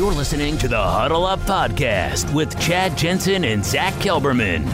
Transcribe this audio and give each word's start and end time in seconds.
You're 0.00 0.14
listening 0.14 0.56
to 0.56 0.66
the 0.66 0.82
Huddle 0.82 1.26
Up 1.26 1.40
Podcast 1.40 2.32
with 2.32 2.58
Chad 2.58 2.96
Jensen 2.96 3.44
and 3.44 3.62
Zach 3.62 3.92
Kelberman. 3.96 4.66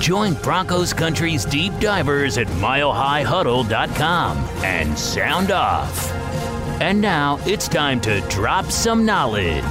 Join 0.00 0.32
Broncos 0.32 0.94
Country's 0.94 1.44
deep 1.44 1.78
divers 1.80 2.38
at 2.38 2.46
milehighhuddle.com 2.46 4.38
and 4.64 4.98
sound 4.98 5.50
off. 5.50 6.10
And 6.80 6.98
now 6.98 7.40
it's 7.44 7.68
time 7.68 8.00
to 8.00 8.22
drop 8.30 8.70
some 8.70 9.04
knowledge. 9.04 9.62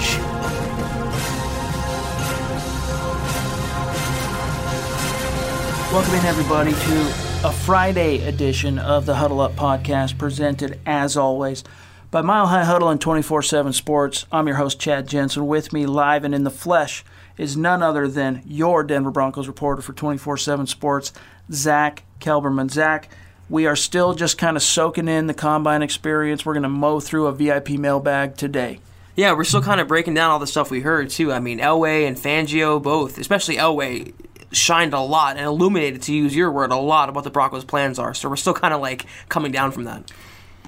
Welcome 5.91 6.13
in, 6.13 6.25
everybody, 6.25 6.73
to 6.73 7.47
a 7.47 7.51
Friday 7.51 8.27
edition 8.27 8.77
of 8.77 9.07
the 9.07 9.15
Huddle 9.15 9.41
Up 9.41 9.53
Podcast, 9.53 10.19
presented 10.19 10.79
as 10.85 11.17
always 11.17 11.63
by 12.11 12.21
Mile 12.21 12.47
High 12.47 12.65
Huddle 12.65 12.89
and 12.89 12.99
24 12.99 13.41
7 13.41 13.71
Sports. 13.71 14.25
I'm 14.33 14.45
your 14.45 14.57
host, 14.57 14.81
Chad 14.81 15.07
Jensen. 15.07 15.47
With 15.47 15.71
me, 15.71 15.85
live 15.85 16.25
and 16.25 16.35
in 16.35 16.43
the 16.43 16.51
flesh, 16.51 17.05
is 17.37 17.55
none 17.55 17.81
other 17.81 18.05
than 18.09 18.41
your 18.45 18.83
Denver 18.83 19.11
Broncos 19.11 19.47
reporter 19.47 19.81
for 19.81 19.93
24 19.93 20.35
7 20.35 20.67
Sports, 20.67 21.13
Zach 21.53 22.03
Kelberman. 22.19 22.69
Zach, 22.69 23.09
we 23.49 23.65
are 23.65 23.77
still 23.77 24.13
just 24.13 24.37
kind 24.37 24.57
of 24.57 24.63
soaking 24.63 25.07
in 25.07 25.27
the 25.27 25.33
combine 25.33 25.81
experience. 25.81 26.45
We're 26.45 26.53
going 26.53 26.63
to 26.63 26.69
mow 26.69 26.99
through 26.99 27.27
a 27.27 27.31
VIP 27.31 27.69
mailbag 27.71 28.35
today. 28.35 28.81
Yeah, 29.15 29.31
we're 29.31 29.45
still 29.45 29.61
kind 29.61 29.79
of 29.79 29.87
breaking 29.87 30.13
down 30.13 30.31
all 30.31 30.39
the 30.39 30.47
stuff 30.47 30.69
we 30.69 30.81
heard 30.81 31.09
too. 31.09 31.31
I 31.31 31.39
mean, 31.39 31.59
Elway 31.59 32.05
and 32.05 32.17
Fangio 32.17 32.81
both, 32.81 33.19
especially 33.19 33.55
Elway, 33.55 34.13
shined 34.51 34.93
a 34.93 34.99
lot 34.99 35.37
and 35.37 35.45
illuminated, 35.45 36.01
to 36.03 36.13
use 36.13 36.35
your 36.35 36.51
word, 36.51 36.71
a 36.71 36.75
lot 36.75 37.07
about 37.07 37.23
the 37.23 37.29
Broncos' 37.29 37.63
plans 37.63 37.99
are. 37.99 38.13
So 38.13 38.27
we're 38.27 38.35
still 38.35 38.53
kind 38.53 38.73
of 38.73 38.81
like 38.81 39.05
coming 39.29 39.53
down 39.53 39.71
from 39.71 39.85
that. 39.85 40.11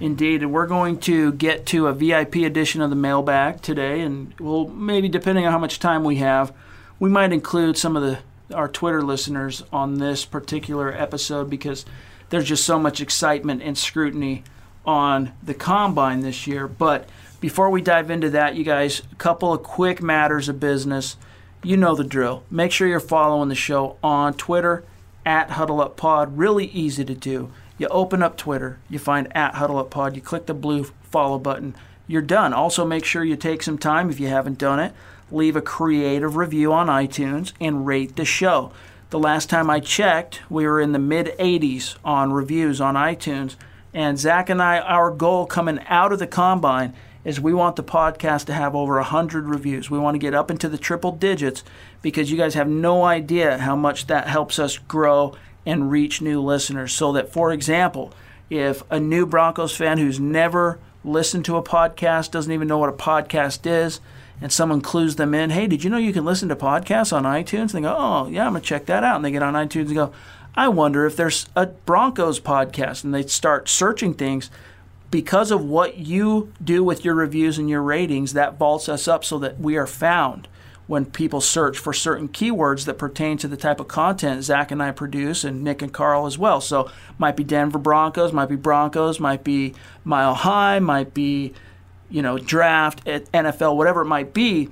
Indeed, 0.01 0.45
we're 0.45 0.67
going 0.67 0.99
to 1.01 1.31
get 1.33 1.65
to 1.67 1.87
a 1.87 1.93
VIP 1.93 2.37
edition 2.37 2.81
of 2.81 2.89
the 2.89 2.95
mailbag 2.95 3.61
today, 3.61 4.01
and 4.01 4.33
we'll 4.39 4.67
maybe 4.67 5.07
depending 5.07 5.45
on 5.45 5.51
how 5.51 5.59
much 5.59 5.79
time 5.79 6.03
we 6.03 6.17
have, 6.17 6.53
we 6.99 7.09
might 7.09 7.31
include 7.31 7.77
some 7.77 7.95
of 7.95 8.03
the 8.03 8.19
our 8.53 8.67
Twitter 8.67 9.01
listeners 9.01 9.63
on 9.71 9.95
this 9.95 10.25
particular 10.25 10.91
episode 10.93 11.49
because 11.49 11.85
there's 12.29 12.47
just 12.47 12.65
so 12.65 12.77
much 12.77 13.01
excitement 13.01 13.63
and 13.63 13.77
scrutiny 13.77 14.43
on 14.85 15.31
the 15.41 15.53
combine 15.53 16.19
this 16.19 16.45
year. 16.45 16.67
But 16.67 17.07
before 17.39 17.69
we 17.69 17.81
dive 17.81 18.11
into 18.11 18.29
that, 18.31 18.55
you 18.55 18.63
guys, 18.63 19.01
a 19.11 19.15
couple 19.15 19.53
of 19.53 19.63
quick 19.63 20.01
matters 20.01 20.49
of 20.49 20.59
business 20.59 21.15
you 21.63 21.77
know 21.77 21.95
the 21.95 22.03
drill. 22.03 22.43
Make 22.51 22.71
sure 22.71 22.87
you're 22.87 22.99
following 22.99 23.49
the 23.49 23.55
show 23.55 23.97
on 24.03 24.33
Twitter 24.33 24.83
at 25.25 25.49
HuddleUpPod. 25.49 26.33
Really 26.33 26.65
easy 26.65 27.05
to 27.05 27.15
do. 27.15 27.51
You 27.77 27.87
open 27.87 28.21
up 28.21 28.37
Twitter, 28.37 28.79
you 28.89 28.99
find 28.99 29.35
at 29.35 29.55
HuddleUpPod, 29.55 30.15
you 30.15 30.21
click 30.21 30.45
the 30.45 30.53
blue 30.53 30.85
follow 31.01 31.39
button, 31.39 31.75
you're 32.07 32.21
done. 32.21 32.53
Also, 32.53 32.85
make 32.85 33.05
sure 33.05 33.23
you 33.23 33.35
take 33.35 33.63
some 33.63 33.77
time 33.77 34.09
if 34.09 34.19
you 34.19 34.27
haven't 34.27 34.57
done 34.57 34.79
it. 34.79 34.93
Leave 35.31 35.55
a 35.55 35.61
creative 35.61 36.35
review 36.35 36.71
on 36.73 36.87
iTunes 36.87 37.53
and 37.59 37.87
rate 37.87 38.15
the 38.15 38.25
show. 38.25 38.71
The 39.09 39.19
last 39.19 39.49
time 39.49 39.69
I 39.69 39.79
checked, 39.79 40.41
we 40.49 40.65
were 40.65 40.81
in 40.81 40.91
the 40.91 40.99
mid 40.99 41.27
80s 41.39 41.95
on 42.03 42.33
reviews 42.33 42.81
on 42.81 42.95
iTunes. 42.95 43.55
And 43.93 44.19
Zach 44.19 44.49
and 44.49 44.61
I, 44.61 44.79
our 44.79 45.11
goal 45.11 45.45
coming 45.45 45.79
out 45.87 46.11
of 46.11 46.19
the 46.19 46.27
combine 46.27 46.93
is 47.23 47.39
we 47.39 47.53
want 47.53 47.75
the 47.77 47.83
podcast 47.83 48.45
to 48.45 48.53
have 48.53 48.75
over 48.75 48.95
100 48.95 49.47
reviews. 49.47 49.89
We 49.89 49.99
want 49.99 50.15
to 50.15 50.19
get 50.19 50.33
up 50.33 50.51
into 50.51 50.67
the 50.67 50.77
triple 50.77 51.11
digits 51.11 51.63
because 52.01 52.31
you 52.31 52.37
guys 52.37 52.55
have 52.55 52.67
no 52.67 53.03
idea 53.03 53.59
how 53.59 53.75
much 53.75 54.07
that 54.07 54.27
helps 54.27 54.59
us 54.59 54.77
grow 54.77 55.35
and 55.65 55.91
reach 55.91 56.21
new 56.21 56.41
listeners. 56.41 56.93
So 56.93 57.11
that, 57.13 57.31
for 57.31 57.51
example, 57.51 58.13
if 58.49 58.83
a 58.89 58.99
new 58.99 59.25
Broncos 59.25 59.75
fan 59.75 59.97
who's 59.97 60.19
never 60.19 60.79
listened 61.03 61.45
to 61.45 61.57
a 61.57 61.63
podcast, 61.63 62.31
doesn't 62.31 62.51
even 62.51 62.67
know 62.67 62.77
what 62.77 62.89
a 62.89 62.93
podcast 62.93 63.65
is, 63.65 63.99
and 64.41 64.51
someone 64.51 64.81
clues 64.81 65.15
them 65.15 65.33
in, 65.33 65.51
hey, 65.51 65.67
did 65.67 65.83
you 65.83 65.89
know 65.89 65.97
you 65.97 66.13
can 66.13 66.25
listen 66.25 66.49
to 66.49 66.55
podcasts 66.55 67.13
on 67.13 67.23
iTunes? 67.23 67.59
And 67.59 67.69
they 67.69 67.81
go, 67.81 67.95
oh, 67.97 68.27
yeah, 68.27 68.45
I'm 68.45 68.53
going 68.53 68.61
to 68.61 68.67
check 68.67 68.85
that 68.87 69.03
out. 69.03 69.15
And 69.15 69.23
they 69.23 69.31
get 69.31 69.43
on 69.43 69.53
iTunes 69.53 69.85
and 69.87 69.95
go, 69.95 70.13
I 70.55 70.67
wonder 70.67 71.05
if 71.05 71.15
there's 71.15 71.47
a 71.55 71.67
Broncos 71.67 72.39
podcast. 72.39 73.03
And 73.03 73.13
they 73.13 73.23
start 73.23 73.69
searching 73.69 74.13
things 74.13 74.49
because 75.11 75.51
of 75.51 75.63
what 75.63 75.97
you 75.97 76.51
do 76.61 76.83
with 76.83 77.05
your 77.05 77.15
reviews 77.15 77.57
and 77.57 77.69
your 77.69 77.83
ratings, 77.83 78.33
that 78.33 78.57
vaults 78.57 78.89
us 78.89 79.07
up 79.07 79.23
so 79.23 79.37
that 79.39 79.59
we 79.59 79.77
are 79.77 79.87
found 79.87 80.47
when 80.87 81.05
people 81.05 81.39
search 81.39 81.77
for 81.77 81.93
certain 81.93 82.27
keywords 82.27 82.85
that 82.85 82.97
pertain 82.97 83.37
to 83.37 83.47
the 83.47 83.57
type 83.57 83.79
of 83.79 83.87
content 83.87 84.43
Zach 84.43 84.71
and 84.71 84.83
I 84.83 84.91
produce, 84.91 85.43
and 85.43 85.63
Nick 85.63 85.81
and 85.81 85.93
Carl 85.93 86.25
as 86.25 86.37
well. 86.37 86.59
So, 86.59 86.91
might 87.17 87.37
be 87.37 87.43
Denver 87.43 87.79
Broncos, 87.79 88.33
might 88.33 88.49
be 88.49 88.55
Broncos, 88.55 89.19
might 89.19 89.43
be 89.43 89.73
Mile 90.03 90.33
High, 90.33 90.79
might 90.79 91.13
be, 91.13 91.53
you 92.09 92.21
know, 92.21 92.37
draft, 92.37 93.01
eh, 93.05 93.19
NFL, 93.33 93.77
whatever 93.77 94.01
it 94.01 94.07
might 94.07 94.33
be. 94.33 94.69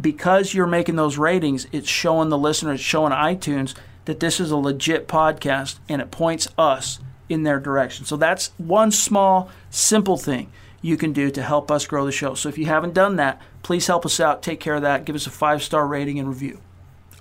Because 0.00 0.52
you're 0.52 0.66
making 0.66 0.96
those 0.96 1.16
ratings, 1.18 1.68
it's 1.70 1.88
showing 1.88 2.28
the 2.28 2.36
listeners, 2.36 2.80
showing 2.80 3.12
iTunes 3.12 3.74
that 4.06 4.20
this 4.20 4.40
is 4.40 4.50
a 4.50 4.56
legit 4.56 5.06
podcast, 5.06 5.78
and 5.88 6.02
it 6.02 6.10
points 6.10 6.48
us 6.58 6.98
in 7.28 7.44
their 7.44 7.60
direction. 7.60 8.04
So 8.04 8.16
that's 8.16 8.50
one 8.58 8.90
small, 8.90 9.50
simple 9.70 10.16
thing 10.16 10.50
you 10.82 10.96
can 10.96 11.12
do 11.12 11.30
to 11.30 11.42
help 11.42 11.70
us 11.70 11.86
grow 11.86 12.04
the 12.04 12.12
show. 12.12 12.34
So 12.34 12.48
if 12.48 12.58
you 12.58 12.66
haven't 12.66 12.92
done 12.92 13.16
that, 13.16 13.40
please 13.64 13.88
help 13.88 14.06
us 14.06 14.20
out. 14.20 14.42
Take 14.42 14.60
care 14.60 14.76
of 14.76 14.82
that. 14.82 15.04
Give 15.04 15.16
us 15.16 15.26
a 15.26 15.30
five 15.30 15.60
star 15.64 15.84
rating 15.88 16.20
and 16.20 16.28
review. 16.28 16.60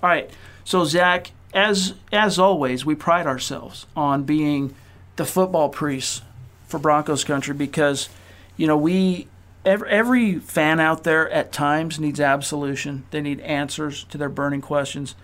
All 0.03 0.09
right. 0.09 0.29
So 0.63 0.85
Zach, 0.85 1.31
as 1.53 1.95
as 2.11 2.37
always, 2.37 2.85
we 2.85 2.93
pride 2.93 3.25
ourselves 3.25 3.87
on 3.95 4.23
being 4.23 4.75
the 5.15 5.25
football 5.25 5.69
priests 5.69 6.21
for 6.67 6.79
Broncos 6.79 7.23
country 7.23 7.55
because 7.55 8.09
you 8.57 8.67
know 8.67 8.77
we 8.77 9.27
every, 9.65 9.89
every 9.89 10.39
fan 10.39 10.79
out 10.79 11.03
there 11.03 11.29
at 11.31 11.51
times 11.51 11.99
needs 11.99 12.19
absolution. 12.19 13.05
They 13.09 13.21
need 13.21 13.39
answers 13.41 14.03
to 14.05 14.17
their 14.17 14.29
burning 14.29 14.61
questions, 14.61 15.15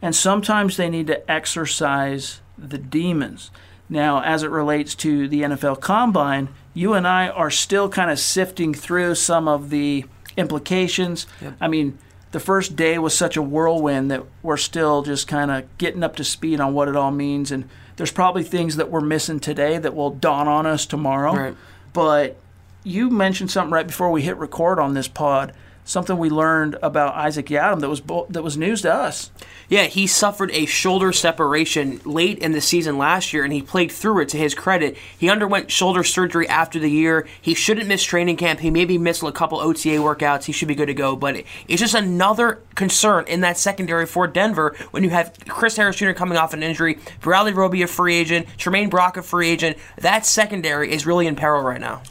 and 0.00 0.14
sometimes 0.14 0.76
they 0.76 0.88
need 0.88 1.08
to 1.08 1.30
exercise 1.30 2.40
the 2.56 2.78
demons. 2.78 3.50
Now, 3.90 4.22
as 4.22 4.42
it 4.42 4.50
relates 4.50 4.94
to 4.96 5.28
the 5.28 5.42
NFL 5.42 5.80
Combine, 5.80 6.50
you 6.74 6.92
and 6.92 7.08
I 7.08 7.28
are 7.28 7.50
still 7.50 7.88
kind 7.88 8.10
of 8.10 8.18
sifting 8.18 8.74
through 8.74 9.14
some 9.14 9.48
of 9.48 9.70
the 9.70 10.04
implications. 10.38 11.26
Yep. 11.42 11.54
I 11.60 11.68
mean, 11.68 11.98
the 12.30 12.40
first 12.40 12.76
day 12.76 12.98
was 12.98 13.14
such 13.14 13.36
a 13.36 13.42
whirlwind 13.42 14.10
that 14.10 14.24
we're 14.42 14.56
still 14.56 15.02
just 15.02 15.28
kind 15.28 15.50
of 15.50 15.64
getting 15.78 16.02
up 16.02 16.16
to 16.16 16.24
speed 16.24 16.60
on 16.60 16.72
what 16.72 16.88
it 16.88 16.96
all 16.96 17.10
means. 17.10 17.50
And 17.50 17.68
there's 17.96 18.12
probably 18.12 18.44
things 18.44 18.76
that 18.76 18.90
we're 18.90 19.00
missing 19.00 19.40
today 19.40 19.78
that 19.78 19.94
will 19.94 20.10
dawn 20.10 20.48
on 20.48 20.66
us 20.66 20.86
tomorrow. 20.86 21.34
Right. 21.34 21.56
But 21.92 22.36
you 22.84 23.10
mentioned 23.10 23.50
something 23.50 23.72
right 23.72 23.86
before 23.86 24.10
we 24.10 24.22
hit 24.22 24.36
record 24.36 24.78
on 24.78 24.94
this 24.94 25.08
pod 25.08 25.52
something 25.88 26.18
we 26.18 26.28
learned 26.28 26.76
about 26.82 27.14
Isaac 27.14 27.46
Yiadom 27.46 27.80
that 27.80 27.88
was 27.88 28.02
that 28.28 28.42
was 28.42 28.56
news 28.56 28.82
to 28.82 28.92
us. 28.92 29.30
Yeah, 29.68 29.84
he 29.84 30.06
suffered 30.06 30.50
a 30.52 30.66
shoulder 30.66 31.12
separation 31.12 32.00
late 32.04 32.38
in 32.38 32.52
the 32.52 32.60
season 32.60 32.98
last 32.98 33.32
year, 33.32 33.44
and 33.44 33.52
he 33.52 33.62
played 33.62 33.90
through 33.90 34.20
it. 34.20 34.28
To 34.28 34.36
his 34.36 34.54
credit, 34.54 34.96
he 35.18 35.28
underwent 35.30 35.70
shoulder 35.70 36.04
surgery 36.04 36.46
after 36.48 36.78
the 36.78 36.90
year. 36.90 37.26
He 37.40 37.54
shouldn't 37.54 37.88
miss 37.88 38.02
training 38.02 38.36
camp. 38.36 38.60
He 38.60 38.70
maybe 38.70 38.98
missed 38.98 39.22
a 39.22 39.32
couple 39.32 39.58
OTA 39.58 39.98
workouts. 39.98 40.44
He 40.44 40.52
should 40.52 40.68
be 40.68 40.74
good 40.74 40.86
to 40.86 40.94
go. 40.94 41.16
But 41.16 41.44
it's 41.66 41.80
just 41.80 41.94
another 41.94 42.60
concern 42.74 43.24
in 43.26 43.40
that 43.40 43.58
secondary 43.58 44.06
for 44.06 44.26
Denver 44.26 44.76
when 44.90 45.02
you 45.02 45.10
have 45.10 45.32
Chris 45.48 45.76
Harris 45.76 45.96
Jr. 45.96 46.12
coming 46.12 46.38
off 46.38 46.52
an 46.52 46.62
injury, 46.62 46.98
Bradley 47.20 47.52
Roby 47.52 47.82
a 47.82 47.86
free 47.86 48.14
agent, 48.14 48.46
Tremaine 48.58 48.90
Brock 48.90 49.16
a 49.16 49.22
free 49.22 49.48
agent. 49.48 49.78
That 49.96 50.26
secondary 50.26 50.92
is 50.92 51.06
really 51.06 51.26
in 51.26 51.34
peril 51.34 51.62
right 51.62 51.80
now. 51.80 52.02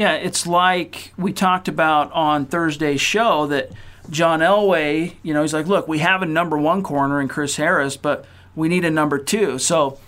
Yeah, 0.00 0.14
it's 0.14 0.46
like 0.46 1.12
we 1.18 1.34
talked 1.34 1.68
about 1.68 2.10
on 2.12 2.46
Thursday's 2.46 3.02
show 3.02 3.46
that 3.48 3.70
John 4.08 4.40
Elway, 4.40 5.12
you 5.22 5.34
know, 5.34 5.42
he's 5.42 5.52
like, 5.52 5.66
look, 5.66 5.86
we 5.86 5.98
have 5.98 6.22
a 6.22 6.26
number 6.26 6.56
one 6.56 6.82
corner 6.82 7.20
in 7.20 7.28
Chris 7.28 7.56
Harris, 7.56 7.98
but 7.98 8.24
we 8.56 8.70
need 8.70 8.86
a 8.86 8.90
number 8.90 9.18
two. 9.18 9.58
So 9.58 9.98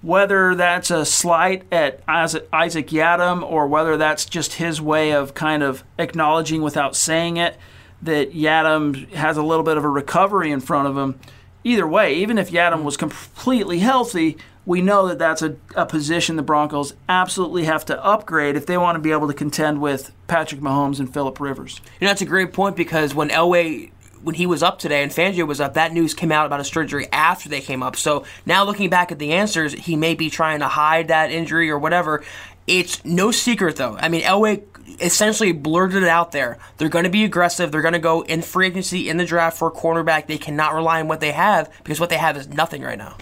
whether 0.00 0.54
that's 0.54 0.90
a 0.90 1.04
slight 1.04 1.64
at 1.70 2.00
Isaac 2.08 2.48
Yiadom 2.50 3.42
or 3.42 3.66
whether 3.66 3.98
that's 3.98 4.24
just 4.24 4.54
his 4.54 4.80
way 4.80 5.12
of 5.12 5.34
kind 5.34 5.62
of 5.62 5.84
acknowledging 5.98 6.62
without 6.62 6.96
saying 6.96 7.36
it 7.36 7.58
that 8.00 8.32
Yiadom 8.32 9.10
has 9.10 9.36
a 9.36 9.42
little 9.42 9.64
bit 9.64 9.76
of 9.76 9.84
a 9.84 9.88
recovery 9.90 10.50
in 10.50 10.60
front 10.60 10.88
of 10.88 10.96
him. 10.96 11.20
Either 11.62 11.86
way, 11.86 12.14
even 12.14 12.38
if 12.38 12.50
Yiadom 12.50 12.84
was 12.84 12.96
completely 12.96 13.80
healthy, 13.80 14.38
we 14.64 14.80
know 14.80 15.08
that 15.08 15.18
that's 15.18 15.42
a, 15.42 15.56
a 15.74 15.86
position 15.86 16.36
the 16.36 16.42
Broncos 16.42 16.94
absolutely 17.08 17.64
have 17.64 17.84
to 17.86 18.04
upgrade 18.04 18.56
if 18.56 18.66
they 18.66 18.78
want 18.78 18.96
to 18.96 19.00
be 19.00 19.12
able 19.12 19.26
to 19.28 19.34
contend 19.34 19.80
with 19.80 20.12
Patrick 20.28 20.60
Mahomes 20.60 21.00
and 21.00 21.12
Philip 21.12 21.40
Rivers. 21.40 21.80
You 22.00 22.06
know, 22.06 22.10
that's 22.10 22.22
a 22.22 22.26
great 22.26 22.52
point 22.52 22.76
because 22.76 23.14
when 23.14 23.30
Elway 23.30 23.90
when 24.22 24.36
he 24.36 24.46
was 24.46 24.62
up 24.62 24.78
today 24.78 25.02
and 25.02 25.10
Fangio 25.10 25.46
was 25.46 25.60
up, 25.60 25.74
that 25.74 25.92
news 25.92 26.14
came 26.14 26.30
out 26.30 26.46
about 26.46 26.60
a 26.60 26.64
surgery 26.64 27.08
after 27.10 27.48
they 27.48 27.60
came 27.60 27.82
up. 27.82 27.96
So 27.96 28.24
now 28.46 28.64
looking 28.64 28.88
back 28.88 29.10
at 29.10 29.18
the 29.18 29.32
answers, 29.32 29.72
he 29.72 29.96
may 29.96 30.14
be 30.14 30.30
trying 30.30 30.60
to 30.60 30.68
hide 30.68 31.08
that 31.08 31.32
injury 31.32 31.70
or 31.70 31.78
whatever. 31.78 32.22
It's 32.68 33.04
no 33.04 33.32
secret 33.32 33.74
though. 33.76 33.96
I 33.96 34.08
mean, 34.08 34.22
Elway 34.22 34.62
essentially 35.00 35.50
blurted 35.50 36.04
it 36.04 36.08
out 36.08 36.30
there. 36.30 36.58
They're 36.76 36.88
going 36.88 37.04
to 37.04 37.10
be 37.10 37.24
aggressive. 37.24 37.72
They're 37.72 37.82
going 37.82 37.94
to 37.94 37.98
go 37.98 38.22
in 38.22 38.42
free 38.42 38.68
agency 38.68 39.08
in 39.08 39.16
the 39.16 39.24
draft 39.24 39.58
for 39.58 39.68
a 39.68 39.72
cornerback. 39.72 40.28
They 40.28 40.38
cannot 40.38 40.74
rely 40.74 41.00
on 41.00 41.08
what 41.08 41.20
they 41.20 41.32
have 41.32 41.72
because 41.82 41.98
what 41.98 42.10
they 42.10 42.18
have 42.18 42.36
is 42.36 42.48
nothing 42.48 42.82
right 42.82 42.98
now. 42.98 43.16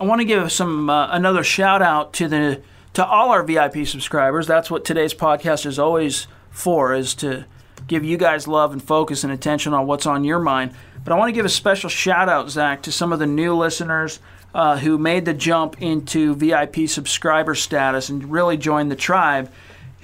I 0.00 0.04
want 0.04 0.20
to 0.20 0.24
give 0.24 0.52
some 0.52 0.88
uh, 0.88 1.08
another 1.10 1.42
shout 1.42 1.82
out 1.82 2.12
to 2.14 2.28
the 2.28 2.62
to 2.94 3.04
all 3.04 3.30
our 3.30 3.42
VIP 3.42 3.86
subscribers. 3.86 4.46
That's 4.46 4.70
what 4.70 4.84
today's 4.84 5.12
podcast 5.12 5.66
is 5.66 5.78
always 5.78 6.28
for, 6.50 6.94
is 6.94 7.14
to 7.16 7.46
give 7.88 8.04
you 8.04 8.16
guys 8.16 8.46
love 8.46 8.72
and 8.72 8.82
focus 8.82 9.24
and 9.24 9.32
attention 9.32 9.74
on 9.74 9.86
what's 9.86 10.06
on 10.06 10.22
your 10.24 10.38
mind. 10.38 10.72
But 11.02 11.12
I 11.12 11.16
want 11.16 11.30
to 11.30 11.32
give 11.32 11.44
a 11.44 11.50
special 11.50 11.90
shout 11.90 12.28
out, 12.28 12.48
Zach, 12.48 12.82
to 12.82 12.92
some 12.92 13.12
of 13.12 13.18
the 13.18 13.26
new 13.26 13.56
listeners 13.56 14.20
uh, 14.54 14.78
who 14.78 14.98
made 14.98 15.24
the 15.24 15.34
jump 15.34 15.82
into 15.82 16.34
VIP 16.34 16.88
subscriber 16.88 17.54
status 17.54 18.08
and 18.08 18.30
really 18.30 18.56
joined 18.56 18.90
the 18.90 18.96
tribe. 18.96 19.50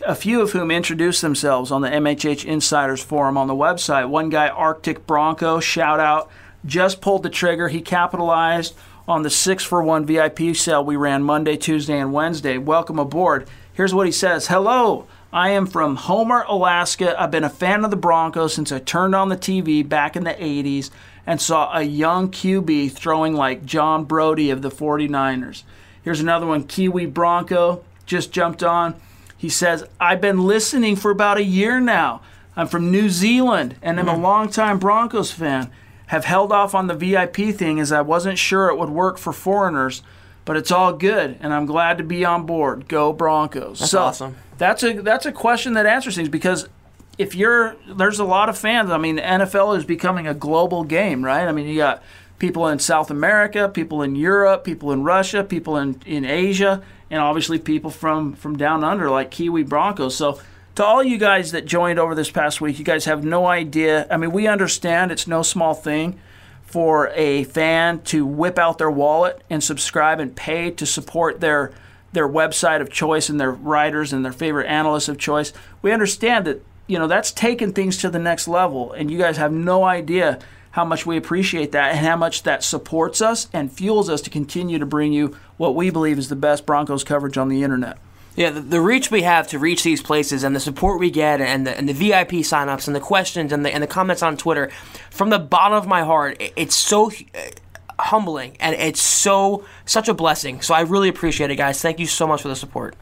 A 0.05 0.15
few 0.15 0.41
of 0.41 0.53
whom 0.53 0.71
introduced 0.71 1.23
themselves 1.23 1.71
on 1.71 1.83
the 1.83 1.89
MHH 1.89 2.45
Insiders 2.45 3.03
Forum 3.03 3.37
on 3.37 3.47
the 3.47 3.55
website. 3.55 4.09
One 4.09 4.29
guy, 4.29 4.49
Arctic 4.49 5.07
Bronco, 5.07 5.61
shout 5.61 6.01
out, 6.01 6.31
just 6.67 7.01
pulled 7.01 7.23
the 7.23 7.31
trigger. 7.31 7.69
He 7.69 7.81
capitalized 7.81 8.75
on 9.07 9.23
the 9.23 9.31
six 9.31 9.65
for 9.65 9.83
one 9.83 10.07
VIP 10.07 10.55
sale 10.55 10.85
we 10.85 10.97
ran 10.97 11.23
Monday, 11.23 11.57
Tuesday, 11.57 11.99
and 11.99 12.13
Wednesday. 12.13 12.59
Welcome 12.59 12.99
aboard. 12.99 13.49
Here's 13.73 13.95
what 13.95 14.07
he 14.07 14.13
says 14.13 14.49
Hello, 14.49 15.07
I 15.33 15.51
am 15.51 15.67
from 15.67 15.97
Homer, 15.97 16.45
Alaska. 16.49 17.21
I've 17.21 17.31
been 17.31 17.45
a 17.45 17.51
fan 17.51 17.85
of 17.85 17.91
the 17.91 17.97
Broncos 17.97 18.55
since 18.55 18.73
I 18.73 18.79
turned 18.79 19.15
on 19.15 19.29
the 19.29 19.37
TV 19.37 19.87
back 19.87 20.17
in 20.17 20.25
the 20.25 20.35
80s 20.35 20.91
and 21.27 21.41
saw 21.41 21.77
a 21.77 21.83
young 21.83 22.31
QB 22.31 22.93
throwing 22.93 23.35
like 23.35 23.65
John 23.65 24.05
Brodie 24.05 24.51
of 24.51 24.63
the 24.63 24.71
49ers. 24.71 25.63
Here's 26.03 26.21
another 26.21 26.47
one 26.47 26.65
Kiwi 26.65 27.07
Bronco 27.07 27.83
just 28.07 28.33
jumped 28.33 28.63
on. 28.63 28.95
He 29.37 29.49
says, 29.49 29.85
I've 29.99 30.21
been 30.21 30.47
listening 30.47 30.97
for 30.97 31.11
about 31.11 31.39
a 31.39 31.45
year 31.45 31.81
now. 31.81 32.23
I'm 32.57 32.69
from 32.69 32.91
New 32.91 33.11
Zealand 33.11 33.77
and 33.83 33.99
I'm 33.99 34.09
a 34.09 34.15
mm. 34.15 34.23
longtime 34.23 34.79
Broncos 34.79 35.33
fan. 35.33 35.71
Have 36.15 36.27
held 36.27 36.53
off 36.53 36.77
on 36.77 36.87
the 36.87 36.95
VIP 36.95 37.53
thing 37.57 37.81
as 37.81 37.91
I 37.91 38.01
wasn't 38.01 38.39
sure 38.39 38.69
it 38.69 38.79
would 38.79 38.89
work 38.89 39.19
for 39.19 39.33
foreigners, 39.33 40.01
but 40.45 40.57
it's 40.57 40.71
all 40.71 40.93
good 40.93 41.37
and 41.41 41.53
I'm 41.53 41.67
glad 41.67 41.99
to 41.99 42.05
be 42.05 42.25
on 42.25 42.47
board. 42.47 42.87
Go 42.87 43.13
Broncos. 43.13 43.81
That's 43.81 43.91
so, 43.91 44.03
awesome. 44.03 44.37
That's 44.57 44.85
a 44.85 44.93
that's 45.03 45.27
a 45.27 45.33
question 45.33 45.73
that 45.73 45.87
answers 45.87 46.15
things 46.15 46.29
because 46.29 46.69
if 47.19 47.35
you're 47.35 47.75
there's 47.89 48.21
a 48.21 48.25
lot 48.25 48.49
of 48.49 48.57
fans. 48.57 48.93
I 48.93 48.97
mean, 48.97 49.17
the 49.17 49.23
NFL 49.23 49.77
is 49.77 49.85
becoming 49.85 50.29
a 50.29 50.35
global 50.35 50.85
game, 50.85 51.25
right? 51.25 51.49
I 51.49 51.51
mean, 51.51 51.67
you 51.67 51.79
got 51.79 52.01
people 52.39 52.69
in 52.69 52.79
South 52.79 53.11
America, 53.11 53.69
people 53.69 54.01
in 54.03 54.15
Europe, 54.15 54.63
people 54.63 54.93
in 54.93 55.03
Russia, 55.03 55.43
people 55.43 55.79
in, 55.79 56.01
in 56.07 56.25
Asia, 56.25 56.81
and 57.11 57.21
obviously 57.21 57.59
people 57.59 57.91
from 57.91 58.35
from 58.35 58.57
down 58.57 58.85
under 58.85 59.11
like 59.11 59.33
Kiwi 59.33 59.65
Broncos. 59.65 60.15
So 60.15 60.39
to 60.75 60.85
all 60.85 61.03
you 61.03 61.19
guys 61.19 61.53
that 61.53 61.67
joined 61.67 61.99
over 61.99 62.15
this 62.15 62.31
past 62.31 62.61
week, 62.61 62.79
you 62.79 62.85
guys 62.85 63.05
have 63.05 63.25
no 63.25 63.47
idea. 63.47 64.07
I 64.11 64.17
mean, 64.17 64.33
we 64.33 64.47
understand 64.47 65.13
it's 65.13 65.27
no 65.27 65.43
small 65.43 65.75
thing 65.75 66.19
for 66.65 67.09
a 67.15 67.45
fan 67.45 68.01
to 68.03 68.27
whip 68.27 68.59
out 68.59 68.79
their 68.79 68.91
wallet 68.91 69.41
and 69.49 69.63
subscribe 69.63 70.19
and 70.19 70.35
pay 70.35 70.71
to 70.73 70.87
support 70.87 71.41
their 71.41 71.73
their 72.13 72.29
website 72.29 72.81
of 72.81 72.91
choice 72.91 73.29
and 73.29 73.41
their 73.41 73.51
writers 73.51 74.13
and 74.13 74.25
their 74.25 74.33
favorite 74.33 74.69
analysts 74.69 75.09
of 75.09 75.19
choice. 75.19 75.53
We 75.83 75.91
understand 75.91 76.47
that 76.47 76.65
you 76.87 76.99
know 76.99 77.07
that's 77.07 77.33
taken 77.33 77.73
things 77.73 77.97
to 77.99 78.11
the 78.11 78.19
next 78.19 78.49
level, 78.49 78.93
and 78.93 79.11
you 79.11 79.19
guys 79.19 79.37
have 79.37 79.53
no 79.53 79.85
idea 79.85 80.39
how 80.73 80.85
much 80.85 81.07
we 81.07 81.17
appreciate 81.17 81.71
that 81.71 81.93
and 81.95 82.05
how 82.05 82.17
much 82.17 82.43
that 82.43 82.65
supports 82.65 83.23
us 83.23 83.49
and 83.53 83.71
fuels 83.71 84.11
us 84.11 84.21
to 84.23 84.31
continue 84.31 84.81
to 84.81 84.87
bring 84.87 85.13
you 85.13 85.37
what 85.57 85.77
we 85.77 85.89
believe 85.89 86.19
is 86.19 86.29
the 86.29 86.35
best 86.35 86.67
Broncos 86.67 87.05
coverage 87.05 87.39
on 87.39 87.49
the 87.49 87.63
internet. 87.63 87.97
Yeah, 88.37 88.51
the, 88.51 88.61
the 88.61 88.81
reach 88.81 89.11
we 89.11 89.23
have 89.23 89.49
to 89.49 89.59
reach 89.59 89.85
these 89.85 90.03
places 90.03 90.43
and 90.43 90.57
the 90.57 90.61
support 90.61 90.99
we 90.99 91.11
get 91.11 91.41
and 91.41 91.67
the, 91.67 91.77
and 91.77 91.89
the 91.89 91.93
VIP 91.93 92.31
signups 92.43 92.87
and 92.87 92.97
the 92.97 93.01
questions 93.01 93.53
and 93.53 93.65
the, 93.65 93.73
and 93.73 93.83
the 93.83 93.87
comments 93.87 94.23
on 94.23 94.37
Twitter, 94.37 94.71
from 95.11 95.31
the 95.31 95.39
bottom 95.39 95.77
of 95.77 95.87
my 95.87 96.03
heart, 96.03 96.41
it, 96.41 96.53
it's 96.57 96.75
so 96.75 97.11
uh, 97.11 97.39
humbling 97.99 98.57
and 98.59 98.75
it's 98.75 99.01
so 99.01 99.65
such 99.87 100.09
a 100.09 100.15
blessing. 100.15 100.61
So 100.63 100.75
I 100.75 100.81
really 100.81 101.09
appreciate 101.09 101.51
it, 101.51 101.57
guys. 101.57 101.81
Thank 101.81 102.01
you 102.01 102.07
so 102.07 102.27
much 102.27 102.43
for 102.43 102.49
the 102.49 102.57
support. 102.57 102.97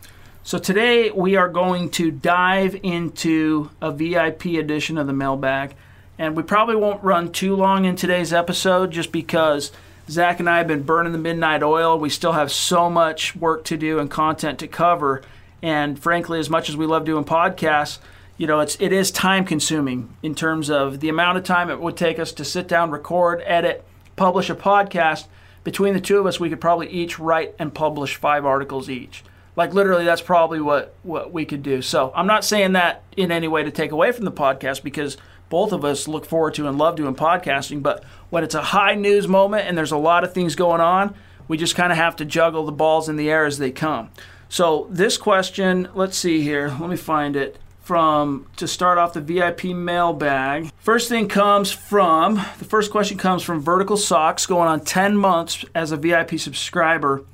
So 0.44 0.58
today 0.58 1.10
we 1.10 1.36
are 1.36 1.48
going 1.48 1.90
to 1.90 2.10
dive 2.10 2.78
into 2.82 3.70
a 3.80 3.92
VIP 3.92 4.46
edition 4.46 4.98
of 4.98 5.06
the 5.06 5.12
mailbag, 5.12 5.74
and 6.18 6.36
we 6.36 6.42
probably 6.42 6.74
won't 6.74 7.02
run 7.02 7.30
too 7.30 7.54
long 7.54 7.84
in 7.84 7.94
today's 7.94 8.32
episode 8.32 8.90
just 8.90 9.12
because 9.12 9.70
Zach 10.08 10.40
and 10.40 10.48
I 10.48 10.58
have 10.58 10.66
been 10.66 10.82
burning 10.82 11.12
the 11.12 11.18
midnight 11.18 11.62
oil. 11.62 11.98
We 11.98 12.10
still 12.10 12.32
have 12.32 12.50
so 12.50 12.90
much 12.90 13.36
work 13.36 13.64
to 13.64 13.76
do 13.76 13.98
and 13.98 14.10
content 14.10 14.58
to 14.60 14.68
cover, 14.68 15.22
and 15.62 15.98
frankly, 15.98 16.38
as 16.38 16.50
much 16.50 16.68
as 16.68 16.76
we 16.76 16.86
love 16.86 17.04
doing 17.04 17.24
podcasts, 17.24 17.98
you 18.36 18.46
know, 18.46 18.60
it's 18.60 18.76
it 18.80 18.92
is 18.92 19.10
time 19.10 19.44
consuming 19.44 20.16
in 20.22 20.34
terms 20.34 20.68
of 20.70 21.00
the 21.00 21.08
amount 21.08 21.38
of 21.38 21.44
time 21.44 21.70
it 21.70 21.80
would 21.80 21.96
take 21.96 22.18
us 22.18 22.32
to 22.32 22.44
sit 22.44 22.66
down, 22.66 22.90
record, 22.90 23.42
edit, 23.44 23.84
publish 24.16 24.50
a 24.50 24.54
podcast. 24.54 25.26
Between 25.64 25.94
the 25.94 26.00
two 26.00 26.18
of 26.18 26.26
us, 26.26 26.40
we 26.40 26.50
could 26.50 26.60
probably 26.60 26.88
each 26.88 27.20
write 27.20 27.54
and 27.58 27.72
publish 27.72 28.16
five 28.16 28.44
articles 28.44 28.90
each. 28.90 29.22
Like 29.54 29.74
literally, 29.74 30.04
that's 30.04 30.22
probably 30.22 30.60
what 30.60 30.94
what 31.02 31.32
we 31.32 31.44
could 31.44 31.62
do. 31.62 31.82
So 31.82 32.10
I'm 32.16 32.26
not 32.26 32.44
saying 32.44 32.72
that 32.72 33.04
in 33.16 33.30
any 33.30 33.46
way 33.46 33.62
to 33.62 33.70
take 33.70 33.92
away 33.92 34.10
from 34.10 34.24
the 34.24 34.32
podcast 34.32 34.82
because 34.82 35.16
both 35.48 35.72
of 35.72 35.84
us 35.84 36.08
look 36.08 36.24
forward 36.24 36.54
to 36.54 36.66
and 36.66 36.78
love 36.78 36.96
doing 36.96 37.14
podcasting. 37.14 37.82
But 37.82 38.02
when 38.32 38.42
it's 38.42 38.54
a 38.54 38.62
high 38.62 38.94
news 38.94 39.28
moment 39.28 39.68
and 39.68 39.76
there's 39.76 39.92
a 39.92 39.96
lot 39.98 40.24
of 40.24 40.32
things 40.32 40.54
going 40.54 40.80
on, 40.80 41.14
we 41.48 41.58
just 41.58 41.76
kind 41.76 41.92
of 41.92 41.98
have 41.98 42.16
to 42.16 42.24
juggle 42.24 42.64
the 42.64 42.72
balls 42.72 43.06
in 43.06 43.16
the 43.16 43.30
air 43.30 43.44
as 43.44 43.58
they 43.58 43.70
come. 43.70 44.08
So 44.48 44.86
this 44.88 45.18
question, 45.18 45.90
let's 45.94 46.16
see 46.16 46.40
here. 46.40 46.74
Let 46.80 46.88
me 46.88 46.96
find 46.96 47.36
it 47.36 47.58
from 47.82 48.46
to 48.56 48.66
start 48.66 48.96
off 48.96 49.12
the 49.12 49.20
VIP 49.20 49.64
mailbag. 49.64 50.72
First 50.78 51.10
thing 51.10 51.28
comes 51.28 51.72
from 51.72 52.36
the 52.58 52.64
first 52.64 52.90
question 52.90 53.18
comes 53.18 53.42
from 53.42 53.60
Vertical 53.60 53.98
Socks 53.98 54.46
going 54.46 54.66
on 54.66 54.80
10 54.80 55.14
months 55.14 55.66
as 55.74 55.92
a 55.92 55.98
VIP 55.98 56.38
subscriber. 56.38 57.26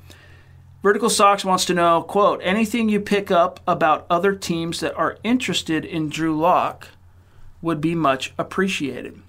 Vertical 0.83 1.09
Socks 1.09 1.45
wants 1.45 1.63
to 1.63 1.73
know, 1.73 2.01
quote, 2.01 2.41
anything 2.43 2.89
you 2.89 2.99
pick 2.99 3.31
up 3.31 3.61
about 3.65 4.05
other 4.09 4.35
teams 4.35 4.81
that 4.81 4.97
are 4.97 5.17
interested 5.23 5.85
in 5.85 6.09
Drew 6.09 6.37
Lock 6.37 6.89
would 7.61 7.79
be 7.79 7.95
much 7.95 8.33
appreciated. 8.37 9.21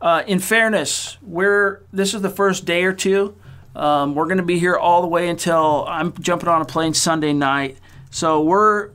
Uh, 0.00 0.22
in 0.26 0.38
fairness, 0.38 1.18
we're 1.22 1.82
this 1.92 2.14
is 2.14 2.22
the 2.22 2.30
first 2.30 2.64
day 2.64 2.84
or 2.84 2.92
two. 2.92 3.36
Um, 3.74 4.14
we're 4.14 4.26
going 4.26 4.38
to 4.38 4.44
be 4.44 4.58
here 4.58 4.76
all 4.76 5.02
the 5.02 5.08
way 5.08 5.28
until 5.28 5.84
I'm 5.88 6.12
jumping 6.14 6.48
on 6.48 6.62
a 6.62 6.64
plane 6.64 6.94
Sunday 6.94 7.32
night. 7.32 7.78
So 8.10 8.42
we're 8.42 8.90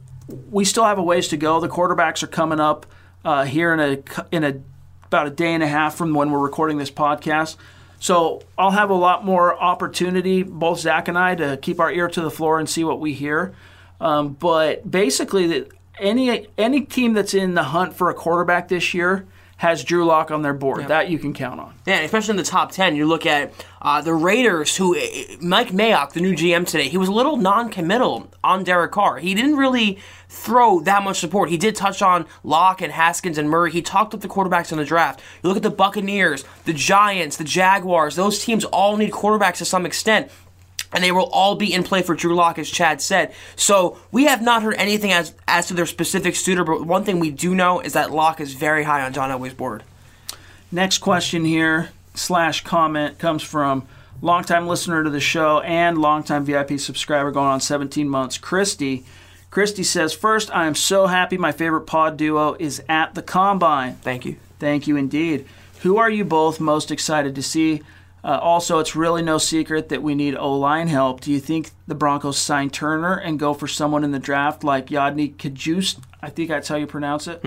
we 0.50 0.64
still 0.66 0.86
have 0.86 0.98
a 0.98 1.04
ways 1.04 1.28
to 1.30 1.38
go. 1.38 1.60
The 1.60 1.70
quarterbacks 1.70 2.24
are 2.24 2.28
coming 2.28 2.60
up 2.60 2.86
uh, 3.26 3.46
here 3.46 3.74
in 3.74 3.80
a 3.80 4.04
in 4.32 4.44
a 4.44 4.62
about 5.06 5.28
a 5.28 5.30
day 5.30 5.54
and 5.54 5.62
a 5.62 5.68
half 5.68 5.96
from 5.96 6.14
when 6.14 6.32
we're 6.32 6.40
recording 6.40 6.78
this 6.78 6.92
podcast. 6.92 7.58
So 8.00 8.42
I'll 8.58 8.72
have 8.72 8.90
a 8.90 8.96
lot 8.96 9.24
more 9.24 9.58
opportunity, 9.58 10.44
both 10.44 10.80
Zach 10.80 11.08
and 11.08 11.18
I, 11.18 11.36
to 11.36 11.58
keep 11.58 11.80
our 11.80 11.92
ear 11.92 12.10
to 12.10 12.22
the 12.22 12.32
floor 12.32 12.60
and 12.60 12.70
see 12.70 12.84
what 12.84 13.00
we 13.00 13.14
hear. 13.14 13.54
Um, 14.02 14.34
but 14.34 14.90
basically, 14.90 15.68
any 16.00 16.48
any 16.58 16.82
team 16.82 17.14
that's 17.14 17.34
in 17.34 17.54
the 17.54 17.64
hunt 17.64 17.94
for 17.94 18.10
a 18.10 18.14
quarterback 18.14 18.70
this 18.70 18.94
year 18.94 19.26
has 19.64 19.82
Drew 19.82 20.06
Lock 20.06 20.30
on 20.30 20.42
their 20.42 20.54
board. 20.54 20.82
Yeah. 20.82 20.88
That 20.88 21.10
you 21.10 21.18
can 21.18 21.34
count 21.34 21.58
on. 21.62 21.74
Yeah, 21.86 22.02
especially 22.02 22.32
in 22.32 22.38
the 22.38 22.44
top 22.44 22.74
10. 22.74 22.98
You 22.98 23.08
look 23.08 23.26
at 23.26 23.54
uh, 23.82 24.02
the 24.02 24.14
Raiders, 24.14 24.76
who, 24.76 24.94
Mike 25.40 25.70
Mayock, 25.70 26.12
the 26.12 26.20
new 26.20 26.34
GM 26.34 26.68
today, 26.68 26.90
he 26.90 26.98
was 26.98 27.08
a 27.08 27.14
little 27.14 27.38
non 27.38 27.70
committal 27.70 28.30
on 28.44 28.66
Derek 28.66 28.92
Carr. 28.92 29.20
He 29.20 29.34
didn't 29.34 29.56
really 29.56 30.00
throw 30.28 30.82
that 30.82 31.04
much 31.04 31.20
support. 31.20 31.50
He 31.50 31.56
did 31.56 31.76
touch 31.76 32.02
on 32.02 32.26
Lock 32.44 32.82
and 32.82 32.92
Haskins 32.92 33.38
and 33.38 33.50
Murray. 33.50 33.72
He 33.72 33.82
talked 33.82 34.14
up 34.14 34.20
the 34.20 34.28
quarterbacks 34.28 34.74
in 34.74 34.78
the 34.78 34.86
draft. 34.86 35.22
You 35.42 35.48
look 35.48 35.58
at 35.58 35.64
the 35.64 35.70
Buccaneers, 35.70 36.44
the 36.66 36.74
Giants, 36.74 37.38
the 37.38 37.46
Jaguars, 37.46 38.18
those 38.18 38.44
teams 38.44 38.66
all 38.66 38.98
need 38.98 39.12
quarterbacks 39.12 39.58
to 39.58 39.66
some 39.66 39.86
extent 39.86 40.30
and 40.94 41.04
they 41.04 41.12
will 41.12 41.30
all 41.32 41.56
be 41.56 41.74
in 41.74 41.84
play 41.84 42.02
for 42.02 42.16
Drew 42.16 42.36
Lock, 42.36 42.60
as 42.60 42.70
Chad 42.70 43.02
said. 43.02 43.34
So 43.56 43.98
we 44.12 44.26
have 44.26 44.42
not 44.42 44.64
heard 44.64 44.76
anything 44.76 45.12
as 45.12 45.34
as 45.48 45.68
to 45.68 45.74
their 45.74 45.86
specific 45.86 46.36
suitor, 46.36 46.64
but 46.64 46.86
one 46.86 47.04
thing 47.04 47.20
we 47.20 47.32
do 47.32 47.56
know 47.56 47.80
is 47.80 47.94
that 47.94 48.12
Lock 48.12 48.40
is 48.40 48.54
very 48.54 48.84
high 48.84 49.04
on 49.04 49.14
John 49.14 49.30
Elway's 49.30 49.54
board. 49.54 49.84
Next 50.72 51.00
question 51.00 51.46
here 51.46 51.90
slash 52.16 52.64
comment 52.64 53.20
comes 53.20 53.44
from 53.44 53.88
longtime 54.22 54.68
listener 54.68 55.04
to 55.04 55.10
the 55.10 55.20
show 55.20 55.60
and 55.62 55.98
longtime 55.98 56.46
VIP 56.46 56.80
subscriber 56.80 57.32
going 57.32 57.48
on 57.48 57.60
17 57.62 58.08
months, 58.08 58.38
Christy. 58.38 59.06
Christy 59.50 59.84
says, 59.84 60.14
First, 60.14 60.50
I 60.56 60.66
am 60.66 60.74
so 60.74 61.06
happy 61.06 61.38
my 61.38 61.52
favorite 61.52 61.82
pod 61.82 62.18
duo 62.18 62.56
is 62.58 62.82
at 62.90 63.14
the 63.14 63.22
combine. 63.22 63.96
Thank 63.98 64.26
you. 64.26 64.38
Thank 64.60 64.88
you 64.88 64.96
indeed. 64.96 65.46
Who 65.82 65.98
are 65.98 66.10
you 66.10 66.24
both 66.24 66.60
most 66.60 66.90
excited 66.90 67.36
to 67.36 67.44
see? 67.44 67.84
Uh, 68.24 68.40
also, 68.42 68.80
it's 68.80 68.96
really 68.96 69.22
no 69.22 69.38
secret 69.38 69.90
that 69.90 70.02
we 70.02 70.16
need 70.16 70.36
O 70.36 70.54
line 70.58 70.88
help. 70.88 71.20
Do 71.20 71.32
you 71.32 71.42
think 71.42 71.72
the 71.88 71.96
Broncos 71.96 72.38
sign 72.38 72.70
Turner 72.70 73.16
and 73.16 73.38
go 73.38 73.54
for 73.54 73.68
someone 73.68 74.04
in 74.06 74.12
the 74.12 74.20
draft 74.20 74.64
like 74.64 74.88
Yodny 74.88 75.36
Cajuste? 75.36 76.00
I 76.22 76.30
think 76.30 76.48
that's 76.50 76.70
how 76.70 76.78
you 76.78 76.88
pronounce 76.88 77.28
it. 77.28 77.42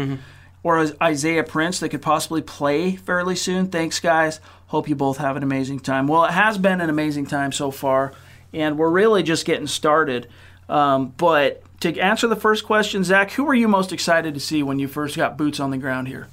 Or 0.62 0.78
is 0.80 0.94
Isaiah 1.00 1.44
Prince 1.44 1.78
that 1.80 1.88
could 1.90 2.02
possibly 2.02 2.42
play 2.42 2.96
fairly 2.96 3.36
soon? 3.36 3.68
Thanks, 3.68 4.00
guys. 4.00 4.40
Hope 4.66 4.88
you 4.88 4.96
both 4.96 5.16
have 5.18 5.36
an 5.36 5.42
amazing 5.42 5.80
time. 5.80 6.08
Well, 6.08 6.24
it 6.24 6.32
has 6.32 6.58
been 6.58 6.80
an 6.80 6.90
amazing 6.90 7.26
time 7.26 7.52
so 7.52 7.70
far, 7.70 8.12
and 8.52 8.76
we're 8.76 8.90
really 8.90 9.22
just 9.22 9.46
getting 9.46 9.68
started. 9.68 10.28
Um, 10.68 11.14
but 11.16 11.62
to 11.80 11.96
answer 12.00 12.26
the 12.26 12.36
first 12.36 12.66
question, 12.66 13.04
Zach, 13.04 13.30
who 13.30 13.44
were 13.44 13.54
you 13.54 13.68
most 13.68 13.92
excited 13.92 14.34
to 14.34 14.40
see 14.40 14.62
when 14.62 14.78
you 14.78 14.88
first 14.88 15.16
got 15.16 15.38
boots 15.38 15.60
on 15.60 15.70
the 15.70 15.78
ground 15.78 16.08
here? 16.08 16.26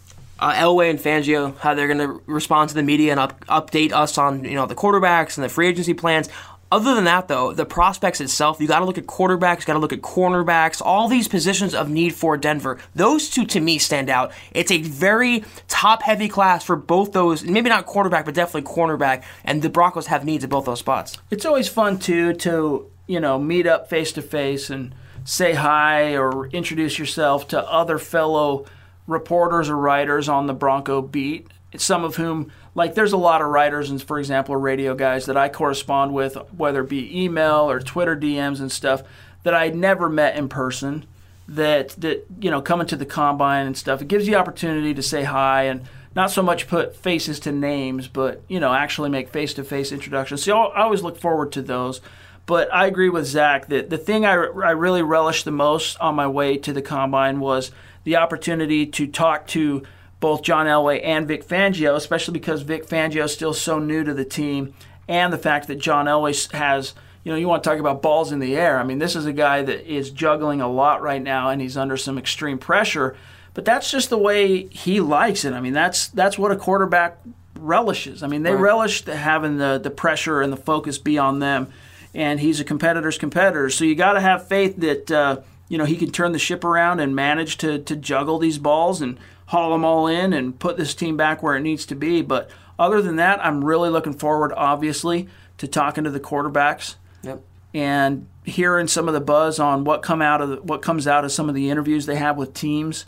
Uh, 0.43 0.53
Elway 0.55 0.89
and 0.89 0.99
Fangio, 0.99 1.57
how 1.59 1.73
they're 1.73 1.87
going 1.87 1.99
to 1.99 2.21
respond 2.25 2.67
to 2.69 2.75
the 2.75 2.83
media 2.83 3.11
and 3.11 3.19
up, 3.19 3.45
update 3.45 3.93
us 3.93 4.17
on 4.17 4.43
you 4.43 4.55
know 4.55 4.65
the 4.65 4.75
quarterbacks 4.75 5.37
and 5.37 5.43
the 5.43 5.49
free 5.49 5.67
agency 5.67 5.93
plans. 5.93 6.27
Other 6.69 6.95
than 6.95 7.03
that, 7.03 7.27
though, 7.27 7.53
the 7.53 7.67
prospects 7.67 8.19
itself, 8.19 8.59
you 8.59 8.67
got 8.67 8.79
to 8.79 8.85
look 8.85 8.97
at 8.97 9.05
quarterbacks, 9.05 9.63
got 9.63 9.73
to 9.73 9.79
look 9.79 9.93
at 9.93 10.01
cornerbacks, 10.01 10.81
all 10.83 11.07
these 11.07 11.27
positions 11.27 11.75
of 11.75 11.87
need 11.87 12.15
for 12.15 12.35
Denver. 12.35 12.79
Those 12.95 13.29
two 13.29 13.45
to 13.45 13.59
me 13.59 13.77
stand 13.77 14.09
out. 14.09 14.31
It's 14.51 14.71
a 14.71 14.81
very 14.81 15.45
top 15.67 16.01
heavy 16.01 16.27
class 16.27 16.65
for 16.65 16.75
both 16.75 17.13
those, 17.13 17.43
maybe 17.43 17.69
not 17.69 17.85
quarterback, 17.85 18.25
but 18.25 18.33
definitely 18.33 18.69
cornerback, 18.69 19.23
and 19.45 19.61
the 19.61 19.69
Broncos 19.69 20.07
have 20.07 20.25
needs 20.25 20.43
at 20.43 20.49
both 20.49 20.65
those 20.65 20.79
spots. 20.79 21.15
It's 21.29 21.45
always 21.45 21.69
fun, 21.69 21.99
too, 21.99 22.33
to, 22.33 22.89
you 23.05 23.19
know, 23.19 23.37
meet 23.37 23.67
up 23.67 23.87
face 23.87 24.11
to 24.13 24.23
face 24.23 24.71
and 24.71 24.95
say 25.23 25.53
hi 25.53 26.17
or 26.17 26.47
introduce 26.47 26.97
yourself 26.97 27.47
to 27.49 27.61
other 27.71 27.99
fellow 27.99 28.65
reporters 29.07 29.69
or 29.69 29.77
writers 29.77 30.29
on 30.29 30.47
the 30.47 30.53
Bronco 30.53 31.01
beat, 31.01 31.47
some 31.77 32.03
of 32.03 32.15
whom 32.15 32.51
like 32.75 32.95
there's 32.95 33.13
a 33.13 33.17
lot 33.17 33.41
of 33.41 33.47
writers 33.47 33.89
and 33.89 34.01
for 34.01 34.19
example 34.19 34.55
radio 34.55 34.95
guys 34.95 35.25
that 35.25 35.37
I 35.37 35.49
correspond 35.49 36.13
with 36.13 36.35
whether 36.55 36.81
it 36.81 36.89
be 36.89 37.23
email 37.23 37.69
or 37.69 37.79
Twitter 37.79 38.15
DMs 38.15 38.59
and 38.59 38.71
stuff 38.71 39.03
that 39.43 39.53
I 39.53 39.69
never 39.69 40.09
met 40.09 40.37
in 40.37 40.49
person 40.49 41.05
that 41.47 41.89
that 41.89 42.25
you 42.39 42.49
know 42.49 42.61
coming 42.61 42.87
to 42.87 42.95
the 42.95 43.05
combine 43.05 43.65
and 43.65 43.77
stuff. 43.77 44.01
It 44.01 44.07
gives 44.07 44.27
you 44.27 44.35
opportunity 44.35 44.93
to 44.93 45.03
say 45.03 45.23
hi 45.23 45.63
and 45.63 45.85
not 46.15 46.31
so 46.31 46.43
much 46.43 46.67
put 46.67 46.95
faces 46.95 47.39
to 47.41 47.51
names 47.51 48.07
but 48.07 48.43
you 48.47 48.59
know 48.59 48.73
actually 48.73 49.09
make 49.09 49.29
face 49.29 49.53
to 49.55 49.63
face 49.63 49.91
introductions. 49.91 50.43
So 50.43 50.57
I 50.57 50.83
always 50.83 51.01
look 51.01 51.17
forward 51.19 51.51
to 51.53 51.61
those. 51.61 52.01
But 52.45 52.73
I 52.73 52.87
agree 52.87 53.07
with 53.07 53.25
Zach 53.25 53.67
that 53.67 53.89
the 53.89 53.97
thing 53.97 54.25
I, 54.25 54.33
I 54.33 54.71
really 54.71 55.01
relished 55.01 55.45
the 55.45 55.51
most 55.51 55.97
on 55.99 56.15
my 56.15 56.27
way 56.27 56.57
to 56.57 56.73
the 56.73 56.81
combine 56.81 57.39
was 57.39 57.71
the 58.03 58.17
opportunity 58.17 58.85
to 58.85 59.07
talk 59.07 59.47
to 59.47 59.83
both 60.19 60.41
John 60.41 60.67
Elway 60.67 61.01
and 61.03 61.27
Vic 61.27 61.45
Fangio, 61.45 61.95
especially 61.95 62.33
because 62.33 62.61
Vic 62.61 62.87
Fangio 62.87 63.25
is 63.25 63.33
still 63.33 63.53
so 63.53 63.77
new 63.77 64.05
to 64.05 64.13
the 64.13 64.23
team, 64.23 64.73
and 65.07 65.33
the 65.33 65.37
fact 65.37 65.67
that 65.67 65.75
John 65.75 66.05
Elway 66.05 66.49
has, 66.53 66.93
you 67.25 67.31
know, 67.31 67.37
you 67.37 67.47
want 67.49 67.61
to 67.61 67.69
talk 67.69 67.77
about 67.77 68.01
balls 68.01 68.31
in 68.31 68.39
the 68.39 68.55
air. 68.55 68.79
I 68.79 68.83
mean, 68.83 68.99
this 68.99 69.17
is 69.17 69.25
a 69.25 69.33
guy 69.33 69.63
that 69.63 69.85
is 69.85 70.11
juggling 70.11 70.61
a 70.61 70.67
lot 70.69 71.01
right 71.01 71.21
now, 71.21 71.49
and 71.49 71.61
he's 71.61 71.75
under 71.75 71.97
some 71.97 72.17
extreme 72.17 72.57
pressure. 72.57 73.17
But 73.53 73.65
that's 73.65 73.91
just 73.91 74.09
the 74.09 74.17
way 74.17 74.67
he 74.67 75.01
likes 75.01 75.43
it. 75.43 75.53
I 75.53 75.59
mean, 75.59 75.73
that's 75.73 76.07
that's 76.07 76.37
what 76.37 76.51
a 76.51 76.55
quarterback 76.55 77.19
relishes. 77.59 78.23
I 78.23 78.27
mean, 78.27 78.43
they 78.43 78.53
right. 78.53 78.61
relish 78.61 79.03
having 79.03 79.57
the 79.57 79.77
the 79.77 79.91
pressure 79.91 80.41
and 80.41 80.53
the 80.53 80.57
focus 80.57 80.97
be 80.97 81.17
on 81.17 81.39
them, 81.39 81.67
and 82.13 82.39
he's 82.39 82.61
a 82.61 82.63
competitor's 82.63 83.17
competitor. 83.17 83.69
So 83.69 83.83
you 83.83 83.95
got 83.95 84.13
to 84.13 84.21
have 84.21 84.47
faith 84.47 84.77
that. 84.77 85.11
Uh, 85.11 85.41
you 85.67 85.77
know 85.77 85.85
he 85.85 85.97
can 85.97 86.11
turn 86.11 86.31
the 86.31 86.39
ship 86.39 86.63
around 86.63 86.99
and 86.99 87.15
manage 87.15 87.57
to 87.57 87.79
to 87.79 87.95
juggle 87.95 88.39
these 88.39 88.57
balls 88.57 89.01
and 89.01 89.17
haul 89.47 89.71
them 89.71 89.85
all 89.85 90.07
in 90.07 90.33
and 90.33 90.59
put 90.59 90.77
this 90.77 90.95
team 90.95 91.17
back 91.17 91.43
where 91.43 91.55
it 91.55 91.61
needs 91.61 91.85
to 91.85 91.95
be. 91.95 92.21
But 92.21 92.49
other 92.79 93.01
than 93.01 93.17
that, 93.17 93.43
I'm 93.45 93.63
really 93.63 93.89
looking 93.89 94.13
forward, 94.13 94.53
obviously, 94.55 95.27
to 95.57 95.67
talking 95.67 96.03
to 96.03 96.09
the 96.09 96.19
quarterbacks. 96.19 96.95
Yep. 97.21 97.41
And 97.73 98.27
hearing 98.43 98.87
some 98.87 99.07
of 99.07 99.13
the 99.13 99.21
buzz 99.21 99.59
on 99.59 99.83
what 99.83 100.01
come 100.01 100.21
out 100.21 100.41
of 100.41 100.49
the, 100.49 100.55
what 100.57 100.81
comes 100.81 101.07
out 101.07 101.25
of 101.25 101.31
some 101.31 101.49
of 101.49 101.55
the 101.55 101.69
interviews 101.69 102.05
they 102.05 102.15
have 102.15 102.37
with 102.37 102.53
teams. 102.53 103.05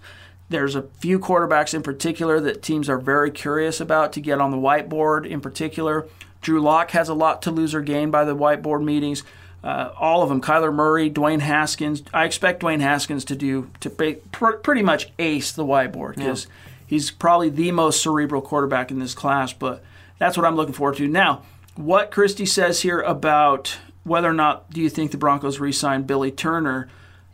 There's 0.49 0.75
a 0.75 0.83
few 0.83 1.19
quarterbacks 1.19 1.73
in 1.73 1.81
particular 1.81 2.39
that 2.41 2.61
teams 2.61 2.87
are 2.89 2.99
very 2.99 3.31
curious 3.31 3.79
about 3.81 4.13
to 4.13 4.21
get 4.21 4.39
on 4.39 4.51
the 4.51 4.57
whiteboard. 4.57 5.27
In 5.27 5.41
particular, 5.41 6.07
Drew 6.41 6.61
Lock 6.61 6.91
has 6.91 7.09
a 7.09 7.15
lot 7.15 7.41
to 7.43 7.51
lose 7.51 7.73
or 7.73 7.81
gain 7.81 8.11
by 8.11 8.23
the 8.23 8.35
whiteboard 8.35 8.83
meetings. 8.83 9.23
Uh, 9.65 9.91
all 9.99 10.21
of 10.21 10.29
them, 10.29 10.41
Kyler 10.41 10.71
Murray, 10.71 11.09
Dwayne 11.09 11.39
Haskins. 11.39 12.03
I 12.13 12.25
expect 12.25 12.61
Dwayne 12.61 12.81
Haskins 12.81 13.25
to 13.25 13.35
do 13.35 13.71
to 13.79 13.89
pr- 13.89 14.51
pretty 14.51 14.83
much 14.83 15.11
ace 15.17 15.51
the 15.51 15.65
whiteboard 15.65 16.17
because 16.17 16.45
yeah. 16.45 16.51
he's 16.85 17.09
probably 17.09 17.49
the 17.49 17.71
most 17.71 17.99
cerebral 17.99 18.43
quarterback 18.43 18.91
in 18.91 18.99
this 18.99 19.15
class. 19.15 19.53
But 19.53 19.83
that's 20.19 20.37
what 20.37 20.45
I'm 20.45 20.55
looking 20.55 20.75
forward 20.75 20.97
to. 20.97 21.07
Now, 21.07 21.41
what 21.75 22.11
Christy 22.11 22.45
says 22.45 22.81
here 22.81 23.01
about 23.01 23.77
whether 24.03 24.29
or 24.29 24.33
not 24.33 24.69
do 24.69 24.81
you 24.81 24.89
think 24.89 25.09
the 25.09 25.17
Broncos 25.17 25.59
re-sign 25.59 26.03
Billy 26.03 26.29
Turner 26.29 26.87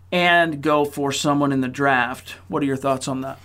and 0.09 0.61
go 0.61 0.85
for 0.85 1.11
someone 1.11 1.51
in 1.51 1.59
the 1.59 1.67
draft? 1.67 2.37
What 2.47 2.63
are 2.63 2.65
your 2.65 2.77
thoughts 2.77 3.09
on 3.09 3.19
that? 3.21 3.39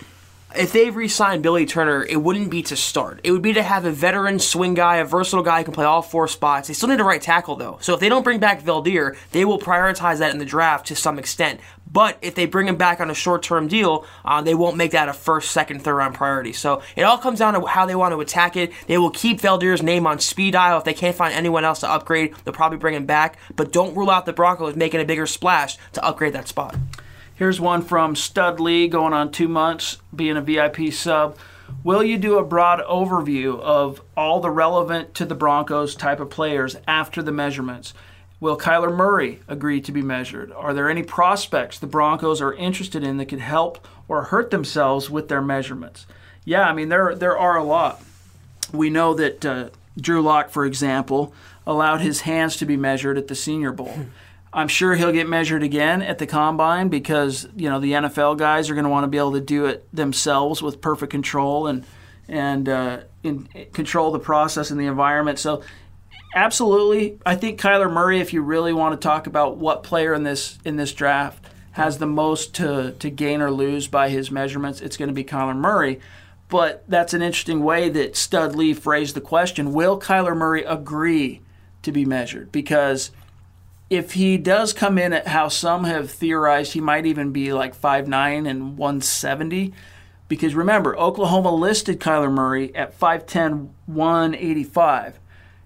If 0.55 0.71
they 0.71 0.89
re-signed 0.89 1.43
Billy 1.43 1.65
Turner, 1.65 2.03
it 2.05 2.21
wouldn't 2.21 2.49
be 2.49 2.63
to 2.63 2.75
start. 2.75 3.19
It 3.23 3.31
would 3.31 3.41
be 3.41 3.53
to 3.53 3.63
have 3.63 3.85
a 3.85 3.91
veteran 3.91 4.39
swing 4.39 4.73
guy, 4.73 4.97
a 4.97 5.05
versatile 5.05 5.43
guy 5.43 5.59
who 5.59 5.65
can 5.65 5.73
play 5.73 5.85
all 5.85 6.01
four 6.01 6.27
spots. 6.27 6.67
They 6.67 6.73
still 6.73 6.89
need 6.89 6.99
a 6.99 7.03
right 7.03 7.21
tackle 7.21 7.55
though. 7.55 7.77
So 7.81 7.93
if 7.93 7.99
they 7.99 8.09
don't 8.09 8.23
bring 8.23 8.39
back 8.39 8.63
Veldheer, 8.63 9.17
they 9.31 9.45
will 9.45 9.59
prioritize 9.59 10.19
that 10.19 10.31
in 10.31 10.37
the 10.37 10.45
draft 10.45 10.87
to 10.87 10.95
some 10.95 11.19
extent. 11.19 11.59
But 11.91 12.17
if 12.21 12.35
they 12.35 12.45
bring 12.45 12.67
him 12.67 12.75
back 12.75 12.99
on 12.99 13.09
a 13.09 13.13
short-term 13.13 13.67
deal, 13.67 14.05
uh, 14.25 14.41
they 14.41 14.53
won't 14.53 14.75
make 14.75 14.91
that 14.91 15.09
a 15.09 15.13
first, 15.13 15.51
second, 15.51 15.81
third 15.81 15.95
round 15.95 16.15
priority. 16.15 16.53
So 16.53 16.81
it 16.95 17.03
all 17.03 17.17
comes 17.17 17.39
down 17.39 17.53
to 17.53 17.65
how 17.65 17.85
they 17.85 17.95
want 17.95 18.13
to 18.13 18.19
attack 18.19 18.55
it. 18.57 18.71
They 18.87 18.97
will 18.97 19.09
keep 19.09 19.39
Veldheer's 19.39 19.81
name 19.81 20.05
on 20.05 20.19
speed 20.19 20.51
dial. 20.51 20.77
If 20.77 20.83
they 20.83 20.93
can't 20.93 21.15
find 21.15 21.33
anyone 21.33 21.63
else 21.63 21.79
to 21.81 21.89
upgrade, 21.89 22.35
they'll 22.43 22.53
probably 22.53 22.77
bring 22.77 22.95
him 22.95 23.05
back. 23.05 23.37
But 23.55 23.71
don't 23.71 23.95
rule 23.95 24.09
out 24.09 24.25
the 24.25 24.33
Broncos 24.33 24.75
making 24.75 25.01
a 25.01 25.05
bigger 25.05 25.27
splash 25.27 25.77
to 25.93 26.03
upgrade 26.03 26.33
that 26.33 26.47
spot. 26.47 26.75
Here's 27.37 27.61
one 27.61 27.83
from 27.83 28.15
Stud 28.15 28.59
Lee 28.59 28.87
going 28.87 29.13
on 29.13 29.31
two 29.31 29.47
months, 29.47 29.99
being 30.13 30.37
a 30.37 30.41
VIP 30.41 30.91
sub. 30.91 31.37
Will 31.83 32.01
you 32.01 32.17
do 32.17 32.39
a 32.39 32.43
broad 32.43 32.79
overview 32.79 33.59
of 33.59 34.01
all 34.17 34.39
the 34.39 34.49
relevant 34.49 35.13
to 35.13 35.25
the 35.25 35.35
Broncos 35.35 35.93
type 35.93 36.19
of 36.19 36.31
players 36.31 36.77
after 36.87 37.21
the 37.21 37.31
measurements? 37.31 37.93
Will 38.39 38.57
Kyler 38.57 38.91
Murray 38.91 39.41
agree 39.47 39.81
to 39.81 39.91
be 39.91 40.01
measured? 40.01 40.51
Are 40.51 40.73
there 40.73 40.89
any 40.89 41.03
prospects 41.03 41.77
the 41.77 41.85
Broncos 41.85 42.41
are 42.41 42.55
interested 42.55 43.03
in 43.03 43.17
that 43.17 43.27
could 43.27 43.39
help 43.39 43.87
or 44.07 44.23
hurt 44.23 44.49
themselves 44.49 45.07
with 45.07 45.27
their 45.27 45.41
measurements? 45.41 46.07
Yeah, 46.43 46.67
I 46.67 46.73
mean 46.73 46.89
there 46.89 47.13
there 47.13 47.37
are 47.37 47.57
a 47.57 47.63
lot. 47.63 48.01
We 48.73 48.89
know 48.89 49.13
that 49.13 49.45
uh, 49.45 49.69
Drew 49.95 50.23
Lock, 50.23 50.49
for 50.49 50.65
example, 50.65 51.35
allowed 51.67 52.01
his 52.01 52.21
hands 52.21 52.55
to 52.57 52.65
be 52.65 52.77
measured 52.77 53.15
at 53.15 53.27
the 53.27 53.35
Senior 53.35 53.73
Bowl. 53.73 54.07
I'm 54.57 54.67
sure 54.67 54.95
he'll 54.95 55.11
get 55.11 55.29
measured 55.29 55.61
again 55.61 56.01
at 56.01 56.17
the 56.17 56.25
combine 56.25 56.89
because 56.89 57.47
you 57.55 57.69
know 57.69 57.79
the 57.79 57.91
NFL 57.91 58.39
guys 58.39 58.71
are 58.71 58.73
going 58.73 58.85
to 58.85 58.89
want 58.89 59.03
to 59.03 59.07
be 59.07 59.19
able 59.19 59.33
to 59.33 59.39
do 59.39 59.67
it 59.67 59.87
themselves 59.95 60.63
with 60.63 60.81
perfect 60.81 61.11
control 61.11 61.67
and 61.67 61.85
and 62.27 62.67
uh, 62.67 63.01
in, 63.21 63.47
control 63.71 64.11
the 64.11 64.19
process 64.19 64.71
and 64.71 64.79
the 64.79 64.87
environment. 64.87 65.37
So 65.37 65.61
absolutely, 66.33 67.19
I 67.23 67.35
think 67.35 67.61
Kyler 67.61 67.93
Murray. 67.93 68.19
If 68.19 68.33
you 68.33 68.41
really 68.41 68.73
want 68.73 68.99
to 68.99 69.07
talk 69.07 69.27
about 69.27 69.57
what 69.57 69.83
player 69.83 70.15
in 70.15 70.23
this 70.23 70.57
in 70.65 70.75
this 70.75 70.91
draft 70.91 71.45
has 71.73 71.99
the 71.99 72.07
most 72.07 72.55
to 72.55 72.93
to 72.93 73.11
gain 73.11 73.43
or 73.43 73.51
lose 73.51 73.87
by 73.87 74.09
his 74.09 74.31
measurements, 74.31 74.81
it's 74.81 74.97
going 74.97 75.09
to 75.09 75.13
be 75.13 75.23
Kyler 75.23 75.55
Murray. 75.55 75.99
But 76.49 76.83
that's 76.87 77.13
an 77.13 77.21
interesting 77.21 77.61
way 77.63 77.89
that 77.89 78.17
Stud 78.17 78.55
Lee 78.55 78.73
phrased 78.73 79.15
the 79.15 79.21
question: 79.21 79.71
Will 79.71 79.99
Kyler 79.99 80.35
Murray 80.35 80.63
agree 80.63 81.41
to 81.83 81.91
be 81.91 82.05
measured? 82.05 82.51
Because 82.51 83.11
if 83.89 84.13
he 84.13 84.37
does 84.37 84.73
come 84.73 84.97
in 84.97 85.13
at 85.13 85.27
how 85.27 85.47
some 85.47 85.85
have 85.85 86.11
theorized 86.11 86.73
he 86.73 86.81
might 86.81 87.05
even 87.05 87.31
be 87.31 87.53
like 87.53 87.79
5'9 87.79 88.47
and 88.47 88.77
170 88.77 89.73
because 90.27 90.55
remember 90.55 90.97
oklahoma 90.97 91.53
listed 91.53 91.99
kyler 91.99 92.31
murray 92.31 92.75
at 92.75 92.97
5'10 92.99 93.69
185 93.85 95.19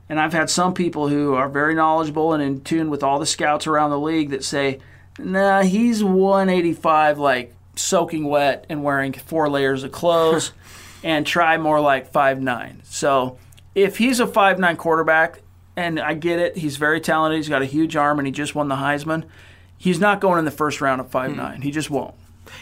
and 0.09 0.19
i've 0.19 0.33
had 0.33 0.49
some 0.49 0.73
people 0.73 1.07
who 1.07 1.33
are 1.33 1.49
very 1.49 1.73
knowledgeable 1.73 2.33
and 2.33 2.43
in 2.43 2.61
tune 2.61 2.89
with 2.89 3.03
all 3.03 3.19
the 3.19 3.25
scouts 3.25 3.65
around 3.67 3.89
the 3.89 3.99
league 3.99 4.29
that 4.29 4.43
say 4.43 4.79
nah 5.17 5.63
he's 5.63 6.03
185 6.03 7.17
like 7.17 7.55
soaking 7.75 8.25
wet 8.25 8.65
and 8.69 8.83
wearing 8.83 9.13
four 9.13 9.49
layers 9.49 9.83
of 9.83 9.91
clothes 9.91 10.51
and 11.03 11.25
try 11.25 11.57
more 11.57 11.79
like 11.79 12.11
5'9 12.13 12.85
so 12.85 13.37
if 13.73 13.97
he's 13.97 14.19
a 14.19 14.27
5'9 14.27 14.77
quarterback 14.77 15.41
and 15.81 15.99
I 15.99 16.13
get 16.13 16.39
it. 16.39 16.57
He's 16.57 16.77
very 16.77 17.01
talented. 17.01 17.37
He's 17.37 17.49
got 17.49 17.61
a 17.61 17.65
huge 17.65 17.95
arm, 17.95 18.19
and 18.19 18.27
he 18.27 18.31
just 18.31 18.55
won 18.55 18.67
the 18.67 18.75
Heisman. 18.75 19.25
He's 19.77 19.99
not 19.99 20.21
going 20.21 20.39
in 20.39 20.45
the 20.45 20.51
first 20.51 20.81
round 20.81 21.01
of 21.01 21.09
five 21.09 21.35
nine. 21.35 21.61
He 21.61 21.71
just 21.71 21.89
won't 21.89 22.13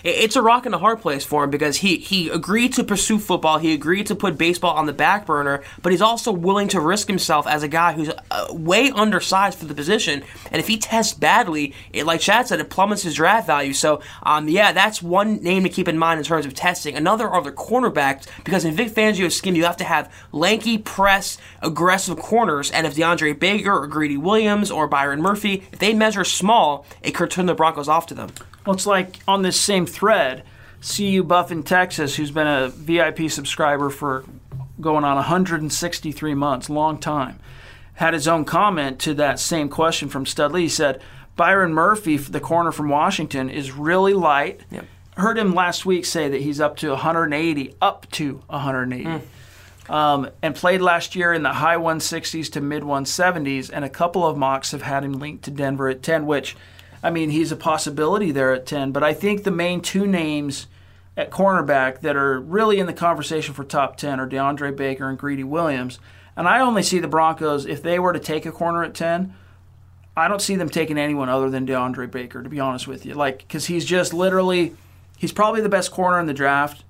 it's 0.03 0.35
a 0.35 0.41
rock 0.41 0.65
and 0.65 0.73
a 0.75 0.77
hard 0.77 1.01
place 1.01 1.25
for 1.25 1.43
him 1.43 1.49
because 1.49 1.77
he 1.77 1.97
he 1.97 2.29
agreed 2.29 2.73
to 2.73 2.83
pursue 2.83 3.19
football. 3.19 3.57
He 3.57 3.73
agreed 3.73 4.07
to 4.07 4.15
put 4.15 4.37
baseball 4.37 4.75
on 4.75 4.85
the 4.85 4.93
back 4.93 5.25
burner, 5.25 5.63
but 5.81 5.91
he's 5.91 6.01
also 6.01 6.31
willing 6.31 6.67
to 6.69 6.79
risk 6.79 7.07
himself 7.07 7.47
as 7.47 7.63
a 7.63 7.67
guy 7.67 7.93
who's 7.93 8.09
uh, 8.31 8.47
way 8.51 8.91
undersized 8.91 9.57
for 9.57 9.65
the 9.65 9.73
position. 9.73 10.23
And 10.51 10.59
if 10.59 10.67
he 10.67 10.77
tests 10.77 11.13
badly, 11.13 11.73
it, 11.93 12.05
like 12.05 12.21
Chad 12.21 12.47
said, 12.47 12.59
it 12.59 12.69
plummets 12.69 13.03
his 13.03 13.15
draft 13.15 13.47
value. 13.47 13.73
So, 13.73 14.01
um, 14.23 14.47
yeah, 14.47 14.71
that's 14.71 15.01
one 15.01 15.41
name 15.43 15.63
to 15.63 15.69
keep 15.69 15.87
in 15.87 15.97
mind 15.97 16.19
in 16.19 16.25
terms 16.25 16.45
of 16.45 16.53
testing. 16.53 16.95
Another 16.95 17.27
are 17.27 17.41
the 17.41 17.51
cornerbacks 17.51 18.27
because 18.43 18.65
in 18.65 18.75
Vic 18.75 18.89
Fangio's 18.89 19.35
scheme, 19.35 19.55
you 19.55 19.65
have 19.65 19.77
to 19.77 19.83
have 19.83 20.11
lanky, 20.31 20.77
press, 20.77 21.37
aggressive 21.61 22.17
corners. 22.19 22.71
And 22.71 22.87
if 22.87 22.95
DeAndre 22.95 23.37
Baker 23.37 23.71
or 23.71 23.87
Greedy 23.87 24.17
Williams 24.17 24.71
or 24.71 24.87
Byron 24.87 25.21
Murphy, 25.21 25.63
if 25.71 25.79
they 25.79 25.93
measure 25.93 26.23
small, 26.23 26.85
it 27.01 27.11
could 27.11 27.31
turn 27.31 27.45
the 27.45 27.55
Broncos 27.55 27.87
off 27.87 28.05
to 28.07 28.13
them. 28.13 28.29
Well, 28.65 28.75
it's 28.75 28.85
like 28.85 29.19
on 29.27 29.41
this 29.41 29.59
same 29.59 29.85
thread, 29.85 30.43
CU 30.81 31.23
Buff 31.23 31.51
in 31.51 31.63
Texas, 31.63 32.15
who's 32.15 32.31
been 32.31 32.47
a 32.47 32.69
VIP 32.69 33.29
subscriber 33.29 33.89
for 33.89 34.25
going 34.79 35.03
on 35.03 35.15
163 35.15 36.33
months, 36.33 36.69
long 36.69 36.97
time, 36.97 37.39
had 37.95 38.13
his 38.13 38.27
own 38.27 38.45
comment 38.45 38.99
to 38.99 39.13
that 39.15 39.39
same 39.39 39.69
question 39.69 40.07
from 40.07 40.25
Studley. 40.25 40.63
He 40.63 40.69
said, 40.69 41.01
Byron 41.35 41.73
Murphy, 41.73 42.17
the 42.17 42.39
corner 42.39 42.71
from 42.71 42.89
Washington, 42.89 43.49
is 43.49 43.71
really 43.71 44.13
light. 44.13 44.61
Yep. 44.71 44.85
Heard 45.17 45.37
him 45.37 45.53
last 45.53 45.85
week 45.85 46.05
say 46.05 46.29
that 46.29 46.41
he's 46.41 46.61
up 46.61 46.77
to 46.77 46.89
180, 46.89 47.75
up 47.81 48.09
to 48.11 48.41
180. 48.47 49.05
Mm. 49.05 49.93
um, 49.93 50.29
and 50.41 50.55
played 50.55 50.81
last 50.81 51.15
year 51.15 51.33
in 51.33 51.43
the 51.43 51.53
high 51.53 51.75
160s 51.75 52.51
to 52.51 52.61
mid 52.61 52.83
170s. 52.83 53.69
And 53.73 53.83
a 53.83 53.89
couple 53.89 54.25
of 54.25 54.37
mocks 54.37 54.71
have 54.71 54.81
had 54.81 55.03
him 55.03 55.13
linked 55.13 55.43
to 55.45 55.51
Denver 55.51 55.89
at 55.89 56.03
10, 56.03 56.25
which, 56.25 56.55
I 57.03 57.09
mean, 57.09 57.29
he's 57.29 57.51
a 57.51 57.55
possibility 57.55 58.31
there 58.31 58.53
at 58.53 58.65
10. 58.65 58.91
But 58.91 59.03
I 59.03 59.13
think 59.13 59.43
the 59.43 59.51
main 59.51 59.81
two 59.81 60.05
names 60.05 60.67
at 61.15 61.31
cornerback 61.31 62.01
that 62.01 62.15
are 62.15 62.39
really 62.39 62.79
in 62.79 62.87
the 62.87 62.93
conversation 62.93 63.53
for 63.53 63.63
top 63.63 63.97
10 63.97 64.19
are 64.19 64.27
DeAndre 64.27 64.75
Baker 64.75 65.09
and 65.09 65.17
Greedy 65.17 65.43
Williams. 65.43 65.99
And 66.35 66.47
I 66.47 66.61
only 66.61 66.83
see 66.83 66.99
the 66.99 67.07
Broncos, 67.07 67.65
if 67.65 67.81
they 67.83 67.99
were 67.99 68.13
to 68.13 68.19
take 68.19 68.45
a 68.45 68.51
corner 68.51 68.83
at 68.83 68.93
10, 68.93 69.33
I 70.15 70.27
don't 70.27 70.41
see 70.41 70.55
them 70.55 70.69
taking 70.69 70.97
anyone 70.97 71.29
other 71.29 71.49
than 71.49 71.65
DeAndre 71.65 72.09
Baker, 72.09 72.43
to 72.43 72.49
be 72.49 72.59
honest 72.59 72.87
with 72.87 73.05
you. 73.05 73.13
Like, 73.13 73.39
because 73.39 73.65
he's 73.65 73.85
just 73.85 74.13
literally, 74.13 74.75
he's 75.17 75.31
probably 75.31 75.61
the 75.61 75.69
best 75.69 75.91
corner 75.91 76.19
in 76.19 76.25
the 76.25 76.33
draft. 76.33 76.83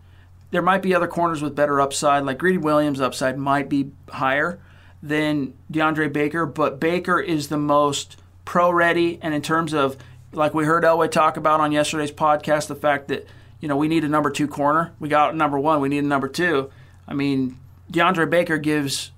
There 0.51 0.61
might 0.61 0.81
be 0.81 0.95
other 0.95 1.07
corners 1.07 1.41
with 1.41 1.55
better 1.55 1.79
upside, 1.79 2.23
like 2.23 2.39
Greedy 2.39 2.57
Williams' 2.57 3.01
upside 3.01 3.37
might 3.37 3.69
be 3.69 3.91
higher 4.09 4.59
than 5.01 5.53
DeAndre 5.71 6.11
Baker, 6.11 6.45
but 6.45 6.79
Baker 6.79 7.19
is 7.19 7.47
the 7.47 7.57
most 7.57 8.18
pro 8.49 8.71
ready. 8.71 9.19
And 9.21 9.31
in 9.35 9.43
terms 9.43 9.75
of, 9.75 9.95
like 10.31 10.55
we 10.55 10.65
heard 10.65 10.83
Elway 10.83 11.11
talk 11.11 11.37
about 11.37 11.59
on 11.59 11.71
yesterday's 11.71 12.11
podcast, 12.11 12.65
the 12.65 12.73
fact 12.73 13.09
that, 13.09 13.27
you 13.59 13.67
know, 13.67 13.77
we 13.77 13.87
need 13.87 14.03
a 14.03 14.07
number 14.07 14.31
two 14.31 14.47
corner. 14.47 14.91
We 14.99 15.07
got 15.07 15.35
number 15.35 15.59
one, 15.59 15.81
we 15.81 15.87
need 15.87 16.03
a 16.03 16.07
number 16.07 16.27
two. 16.27 16.71
I 17.07 17.13
mean, 17.13 17.59
DeAndre 17.91 18.27
Baker 18.27 18.57
gives 18.57 19.11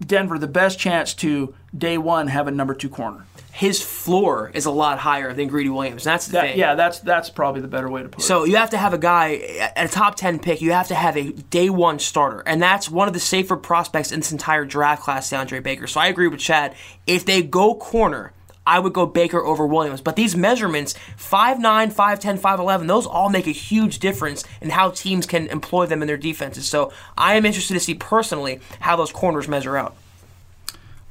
Denver 0.00 0.38
the 0.38 0.48
best 0.48 0.78
chance 0.78 1.12
to 1.16 1.54
day 1.76 1.98
one 1.98 2.28
have 2.28 2.48
a 2.48 2.50
number 2.50 2.74
two 2.74 2.88
corner 2.88 3.26
his 3.54 3.80
floor 3.80 4.50
is 4.52 4.66
a 4.66 4.70
lot 4.72 4.98
higher 4.98 5.32
than 5.32 5.46
Greedy 5.46 5.68
Williams. 5.68 6.02
That's 6.02 6.26
the 6.26 6.32
that, 6.32 6.42
thing. 6.42 6.58
Yeah, 6.58 6.74
that's 6.74 6.98
that's 6.98 7.30
probably 7.30 7.60
the 7.60 7.68
better 7.68 7.88
way 7.88 8.02
to 8.02 8.08
put 8.08 8.20
it. 8.20 8.26
So 8.26 8.42
you 8.42 8.56
have 8.56 8.70
to 8.70 8.76
have 8.76 8.92
a 8.92 8.98
guy 8.98 9.36
at 9.76 9.88
a 9.88 9.88
top 9.88 10.16
ten 10.16 10.40
pick. 10.40 10.60
You 10.60 10.72
have 10.72 10.88
to 10.88 10.96
have 10.96 11.16
a 11.16 11.30
day 11.30 11.70
one 11.70 12.00
starter, 12.00 12.42
and 12.46 12.60
that's 12.60 12.90
one 12.90 13.06
of 13.06 13.14
the 13.14 13.20
safer 13.20 13.56
prospects 13.56 14.10
in 14.10 14.18
this 14.18 14.32
entire 14.32 14.64
draft 14.64 15.02
class, 15.02 15.30
DeAndre 15.30 15.62
Baker. 15.62 15.86
So 15.86 16.00
I 16.00 16.08
agree 16.08 16.26
with 16.26 16.40
Chad. 16.40 16.74
If 17.06 17.24
they 17.24 17.42
go 17.42 17.76
corner. 17.76 18.32
I 18.66 18.78
would 18.78 18.92
go 18.92 19.06
Baker 19.06 19.44
over 19.44 19.66
Williams. 19.66 20.00
But 20.00 20.16
these 20.16 20.34
measurements, 20.34 20.94
5'9, 21.18 21.92
5'10, 21.92 22.38
5'11, 22.38 22.86
those 22.86 23.06
all 23.06 23.28
make 23.28 23.46
a 23.46 23.52
huge 23.52 23.98
difference 23.98 24.44
in 24.60 24.70
how 24.70 24.90
teams 24.90 25.26
can 25.26 25.48
employ 25.48 25.86
them 25.86 26.02
in 26.02 26.08
their 26.08 26.16
defenses. 26.16 26.66
So 26.66 26.92
I 27.16 27.34
am 27.34 27.44
interested 27.44 27.74
to 27.74 27.80
see 27.80 27.94
personally 27.94 28.60
how 28.80 28.96
those 28.96 29.12
corners 29.12 29.48
measure 29.48 29.76
out. 29.76 29.96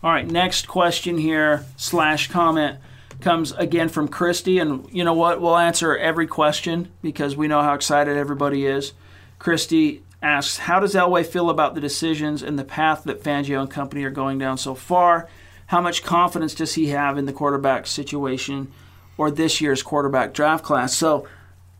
All 0.03 0.11
right, 0.11 0.27
next 0.27 0.67
question 0.67 1.17
here 1.17 1.65
slash 1.77 2.29
comment 2.29 2.79
comes 3.21 3.53
again 3.53 3.87
from 3.87 4.09
Christy, 4.09 4.59
and 4.59 4.85
you 4.91 5.03
know 5.03 5.13
what? 5.13 5.39
We'll 5.39 5.57
answer 5.57 5.95
every 5.95 6.27
question 6.27 6.91
because 7.01 7.37
we 7.37 7.47
know 7.47 7.61
how 7.61 7.73
excited 7.73 8.17
everybody 8.17 8.65
is. 8.65 8.91
Christy 9.39 10.03
asks, 10.21 10.57
"How 10.57 10.81
does 10.81 10.93
Elway 10.93 11.25
feel 11.25 11.49
about 11.49 11.73
the 11.73 11.79
decisions 11.79 12.43
and 12.43 12.59
the 12.59 12.65
path 12.65 13.03
that 13.05 13.23
Fangio 13.23 13.61
and 13.61 13.69
company 13.69 14.03
are 14.03 14.09
going 14.09 14.39
down 14.39 14.57
so 14.57 14.75
far? 14.75 15.29
How 15.73 15.81
much 15.81 16.03
confidence 16.03 16.53
does 16.53 16.75
he 16.75 16.89
have 16.89 17.17
in 17.17 17.25
the 17.25 17.33
quarterback 17.33 17.87
situation 17.87 18.71
or 19.17 19.31
this 19.31 19.59
year's 19.59 19.81
quarterback 19.81 20.31
draft 20.31 20.63
class?" 20.63 20.95
So, 20.95 21.27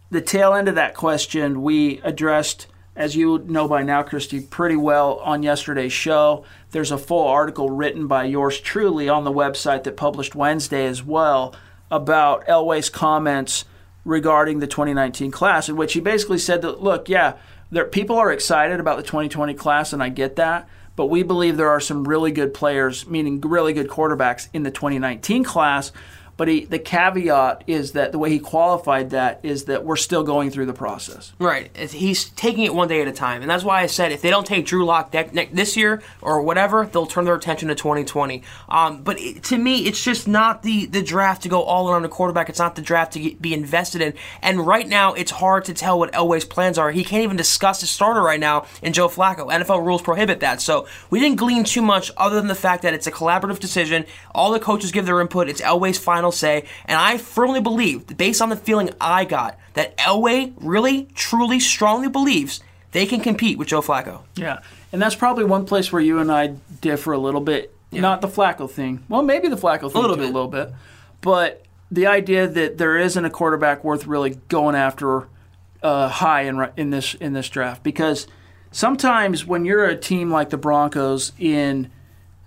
the 0.09 0.19
tail 0.19 0.55
end 0.55 0.67
of 0.67 0.73
that 0.73 0.95
question 0.95 1.62
we 1.62 2.01
addressed 2.01 2.65
as 2.95 3.15
you 3.15 3.45
know 3.45 3.67
by 3.67 3.83
now, 3.83 4.01
Christy, 4.01 4.39
pretty 4.39 4.75
well 4.75 5.19
on 5.23 5.43
yesterday's 5.43 5.93
show. 5.93 6.43
There's 6.71 6.89
a 6.89 6.97
full 6.97 7.27
article 7.27 7.69
written 7.69 8.07
by 8.07 8.23
yours 8.23 8.59
truly 8.59 9.07
on 9.09 9.25
the 9.25 9.31
website 9.31 9.83
that 9.83 9.95
published 9.95 10.33
Wednesday 10.33 10.88
as 10.88 11.03
well 11.03 11.53
about 11.91 12.47
Elway's 12.47 12.89
comments 12.89 13.63
regarding 14.05 14.57
the 14.57 14.65
2019 14.65 15.29
class, 15.29 15.69
in 15.69 15.75
which 15.75 15.93
he 15.93 16.00
basically 16.00 16.39
said 16.39 16.63
that, 16.63 16.81
look, 16.81 17.09
yeah, 17.09 17.33
there, 17.69 17.85
people 17.85 18.15
are 18.15 18.31
excited 18.31 18.79
about 18.79 18.97
the 18.97 19.03
2020 19.03 19.53
class, 19.53 19.93
and 19.93 20.01
I 20.01 20.09
get 20.09 20.35
that, 20.38 20.67
but 20.95 21.07
we 21.07 21.23
believe 21.23 21.57
there 21.57 21.69
are 21.69 21.79
some 21.79 22.07
really 22.07 22.31
good 22.31 22.53
players, 22.53 23.07
meaning 23.07 23.41
really 23.41 23.73
good 23.73 23.88
quarterbacks, 23.88 24.47
in 24.53 24.63
the 24.63 24.71
2019 24.71 25.43
class 25.43 25.91
but 26.35 26.47
he, 26.47 26.65
the 26.65 26.79
caveat 26.79 27.63
is 27.67 27.91
that 27.91 28.11
the 28.11 28.19
way 28.19 28.29
he 28.29 28.39
qualified 28.39 29.11
that 29.11 29.39
is 29.43 29.65
that 29.65 29.85
we're 29.85 29.95
still 29.95 30.23
going 30.23 30.49
through 30.49 30.65
the 30.65 30.73
process. 30.73 31.33
Right. 31.39 31.75
He's 31.77 32.25
taking 32.31 32.63
it 32.63 32.73
one 32.73 32.87
day 32.87 33.01
at 33.01 33.07
a 33.07 33.11
time. 33.11 33.41
And 33.41 33.49
that's 33.49 33.63
why 33.63 33.81
I 33.81 33.85
said 33.85 34.11
if 34.11 34.21
they 34.21 34.29
don't 34.29 34.45
take 34.45 34.65
Drew 34.65 34.85
Lock 34.85 35.11
this 35.11 35.77
year 35.77 36.01
or 36.21 36.41
whatever, 36.41 36.89
they'll 36.91 37.05
turn 37.05 37.25
their 37.25 37.36
attention 37.36 37.69
to 37.69 37.75
2020. 37.75 38.43
Um, 38.69 39.03
but 39.03 39.19
it, 39.19 39.43
to 39.45 39.58
me, 39.58 39.86
it's 39.86 40.03
just 40.03 40.27
not 40.27 40.63
the, 40.63 40.88
the 40.88 41.03
draft 41.03 41.43
to 41.43 41.49
go 41.49 41.62
all 41.62 41.89
in 41.89 41.95
on 41.95 42.05
a 42.05 42.10
quarterback. 42.10 42.49
It's 42.49 42.60
not 42.60 42.75
the 42.75 42.81
draft 42.81 43.13
to 43.13 43.19
get, 43.19 43.41
be 43.41 43.53
invested 43.53 44.01
in. 44.01 44.13
And 44.41 44.65
right 44.65 44.88
now, 44.88 45.13
it's 45.13 45.31
hard 45.31 45.65
to 45.65 45.73
tell 45.73 45.99
what 45.99 46.12
Elway's 46.13 46.45
plans 46.45 46.77
are. 46.77 46.91
He 46.91 47.03
can't 47.03 47.23
even 47.23 47.38
discuss 47.38 47.81
his 47.81 47.89
starter 47.89 48.21
right 48.21 48.39
now 48.39 48.65
in 48.81 48.93
Joe 48.93 49.08
Flacco. 49.08 49.51
NFL 49.51 49.86
rules 49.86 50.01
prohibit 50.01 50.39
that. 50.39 50.62
So 50.62 50.88
we 51.10 51.19
didn't 51.19 51.38
glean 51.38 51.63
too 51.63 51.81
much 51.81 52.12
other 52.17 52.36
than 52.38 52.47
the 52.47 52.55
fact 52.55 52.84
that 52.84 52.93
it's 52.93 53.08
a 53.08 53.12
collaborative 53.12 53.60
decision. 53.60 54.05
All 54.34 54.51
the 54.51 54.60
coaches 54.60 54.91
give 54.91 55.05
their 55.05 55.21
input. 55.21 55.47
It's 55.47 55.62
Elway's 55.62 55.97
final 55.97 56.22
final 56.23 56.31
say, 56.31 56.65
and 56.86 56.97
I 56.97 57.17
firmly 57.17 57.59
believe, 57.59 58.07
based 58.17 58.41
on 58.41 58.49
the 58.49 58.55
feeling 58.55 58.91
I 59.01 59.25
got, 59.25 59.59
that 59.73 59.97
Elway 59.97 60.53
really, 60.57 61.07
truly, 61.15 61.59
strongly 61.59 62.07
believes 62.07 62.62
they 62.91 63.05
can 63.05 63.19
compete 63.19 63.57
with 63.57 63.67
Joe 63.67 63.81
Flacco. 63.81 64.21
Yeah, 64.36 64.62
and 64.93 65.01
that's 65.01 65.15
probably 65.15 65.43
one 65.43 65.65
place 65.65 65.91
where 65.91 66.01
you 66.01 66.19
and 66.19 66.31
I 66.31 66.55
differ 66.79 67.12
a 67.12 67.17
little 67.17 67.41
bit. 67.41 67.75
Yeah. 67.91 68.01
Not 68.01 68.21
the 68.21 68.27
Flacco 68.27 68.69
thing. 68.69 69.03
Well, 69.09 69.21
maybe 69.21 69.49
the 69.49 69.57
Flacco 69.57 69.91
thing 69.91 69.97
a 69.97 69.99
little 69.99 70.15
bit, 70.15 70.29
a 70.29 70.31
little 70.31 70.47
bit, 70.47 70.73
but 71.21 71.65
the 71.91 72.07
idea 72.07 72.47
that 72.47 72.77
there 72.77 72.97
isn't 72.97 73.25
a 73.25 73.29
quarterback 73.29 73.83
worth 73.83 74.07
really 74.07 74.31
going 74.47 74.75
after 74.75 75.27
uh, 75.81 76.07
high 76.07 76.43
in 76.43 76.69
in 76.77 76.89
this 76.89 77.15
in 77.15 77.33
this 77.33 77.49
draft 77.49 77.83
because 77.83 78.27
sometimes 78.71 79.45
when 79.45 79.65
you're 79.65 79.86
a 79.86 79.97
team 79.97 80.31
like 80.31 80.49
the 80.49 80.57
Broncos 80.57 81.33
in 81.38 81.91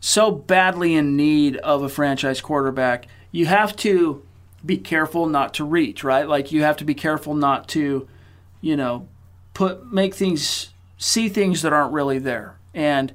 so 0.00 0.30
badly 0.30 0.94
in 0.94 1.16
need 1.16 1.56
of 1.58 1.82
a 1.82 1.88
franchise 1.88 2.40
quarterback, 2.40 3.06
you 3.36 3.44
have 3.44 3.76
to 3.76 4.24
be 4.64 4.78
careful 4.78 5.26
not 5.26 5.52
to 5.54 5.64
reach, 5.64 6.02
right? 6.02 6.26
Like 6.26 6.52
you 6.52 6.62
have 6.62 6.78
to 6.78 6.86
be 6.86 6.94
careful 6.94 7.34
not 7.34 7.68
to, 7.68 8.08
you 8.62 8.76
know, 8.76 9.08
put 9.52 9.92
make 9.92 10.14
things 10.14 10.70
see 10.96 11.28
things 11.28 11.60
that 11.60 11.70
aren't 11.70 11.92
really 11.92 12.18
there. 12.18 12.56
And 12.72 13.12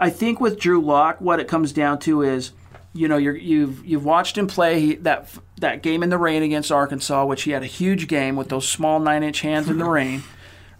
I 0.00 0.08
think 0.08 0.40
with 0.40 0.58
Drew 0.58 0.80
Lock, 0.80 1.20
what 1.20 1.38
it 1.38 1.48
comes 1.48 1.74
down 1.74 1.98
to 2.00 2.22
is, 2.22 2.52
you 2.94 3.08
know, 3.08 3.18
you 3.18 3.34
have 3.34 3.42
you've, 3.42 3.84
you've 3.84 4.04
watched 4.06 4.38
him 4.38 4.46
play 4.46 4.94
that 4.94 5.28
that 5.60 5.82
game 5.82 6.02
in 6.02 6.08
the 6.08 6.16
rain 6.16 6.42
against 6.42 6.72
Arkansas, 6.72 7.26
which 7.26 7.42
he 7.42 7.50
had 7.50 7.62
a 7.62 7.66
huge 7.66 8.08
game 8.08 8.36
with 8.36 8.48
those 8.48 8.66
small 8.66 9.00
nine 9.00 9.22
inch 9.22 9.42
hands 9.42 9.68
in 9.68 9.76
the 9.76 9.84
rain, 9.84 10.22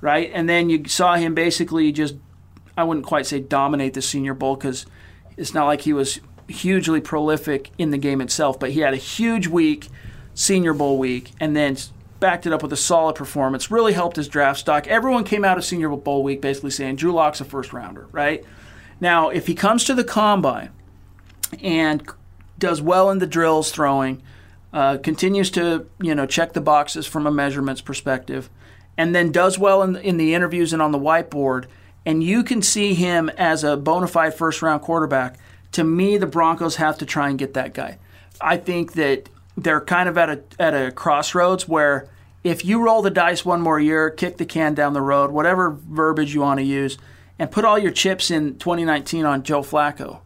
right? 0.00 0.30
And 0.32 0.48
then 0.48 0.70
you 0.70 0.88
saw 0.88 1.16
him 1.16 1.34
basically 1.34 1.92
just, 1.92 2.14
I 2.74 2.84
wouldn't 2.84 3.04
quite 3.04 3.26
say 3.26 3.38
dominate 3.38 3.92
the 3.92 4.00
Senior 4.00 4.32
Bowl 4.32 4.56
because 4.56 4.86
it's 5.36 5.52
not 5.52 5.66
like 5.66 5.82
he 5.82 5.92
was 5.92 6.20
hugely 6.48 7.00
prolific 7.00 7.70
in 7.78 7.90
the 7.90 7.98
game 7.98 8.20
itself, 8.20 8.58
but 8.58 8.70
he 8.72 8.80
had 8.80 8.94
a 8.94 8.98
huge 8.98 9.46
week, 9.46 9.88
Senior 10.34 10.74
Bowl 10.74 10.98
week, 10.98 11.32
and 11.40 11.56
then 11.56 11.76
backed 12.20 12.46
it 12.46 12.52
up 12.52 12.62
with 12.62 12.72
a 12.72 12.76
solid 12.76 13.16
performance. 13.16 13.70
Really 13.70 13.92
helped 13.92 14.16
his 14.16 14.28
draft 14.28 14.60
stock. 14.60 14.86
Everyone 14.86 15.24
came 15.24 15.44
out 15.44 15.58
of 15.58 15.64
Senior 15.64 15.88
Bowl 15.90 16.22
week 16.22 16.40
basically 16.40 16.70
saying 16.70 16.96
Drew 16.96 17.12
Lock's 17.12 17.40
a 17.40 17.44
first 17.44 17.72
rounder, 17.72 18.06
right? 18.12 18.44
Now, 19.00 19.30
if 19.30 19.48
he 19.48 19.54
comes 19.54 19.84
to 19.84 19.94
the 19.94 20.04
combine 20.04 20.70
and 21.60 22.08
does 22.58 22.80
well 22.80 23.10
in 23.10 23.18
the 23.18 23.26
drills 23.26 23.72
throwing, 23.72 24.22
uh, 24.72 24.98
continues 24.98 25.50
to 25.50 25.86
you 26.00 26.14
know 26.14 26.26
check 26.26 26.52
the 26.52 26.60
boxes 26.60 27.06
from 27.06 27.26
a 27.26 27.30
measurements 27.30 27.80
perspective, 27.80 28.48
and 28.96 29.14
then 29.14 29.32
does 29.32 29.58
well 29.58 29.82
in, 29.82 29.96
in 29.96 30.16
the 30.16 30.34
interviews 30.34 30.72
and 30.72 30.80
on 30.80 30.92
the 30.92 30.98
whiteboard, 30.98 31.66
and 32.06 32.22
you 32.22 32.42
can 32.44 32.62
see 32.62 32.94
him 32.94 33.28
as 33.30 33.64
a 33.64 33.76
bona 33.76 34.06
fide 34.06 34.34
first 34.34 34.62
round 34.62 34.80
quarterback 34.82 35.38
to 35.72 35.84
me, 35.84 36.16
the 36.16 36.26
Broncos 36.26 36.76
have 36.76 36.98
to 36.98 37.06
try 37.06 37.28
and 37.28 37.38
get 37.38 37.54
that 37.54 37.74
guy. 37.74 37.98
I 38.40 38.56
think 38.56 38.92
that 38.92 39.28
they're 39.56 39.80
kind 39.80 40.08
of 40.08 40.16
at 40.16 40.30
a 40.30 40.42
at 40.58 40.74
a 40.74 40.92
crossroads 40.92 41.68
where 41.68 42.08
if 42.44 42.64
you 42.64 42.82
roll 42.82 43.02
the 43.02 43.10
dice 43.10 43.44
one 43.44 43.60
more 43.60 43.78
year, 43.78 44.10
kick 44.10 44.36
the 44.36 44.44
can 44.44 44.74
down 44.74 44.92
the 44.94 45.02
road, 45.02 45.30
whatever 45.30 45.70
verbiage 45.70 46.34
you 46.34 46.40
want 46.40 46.58
to 46.58 46.64
use, 46.64 46.98
and 47.38 47.50
put 47.50 47.64
all 47.64 47.78
your 47.78 47.92
chips 47.92 48.30
in 48.30 48.58
2019 48.58 49.24
on 49.24 49.42
Joe 49.42 49.62
Flacco, 49.62 50.20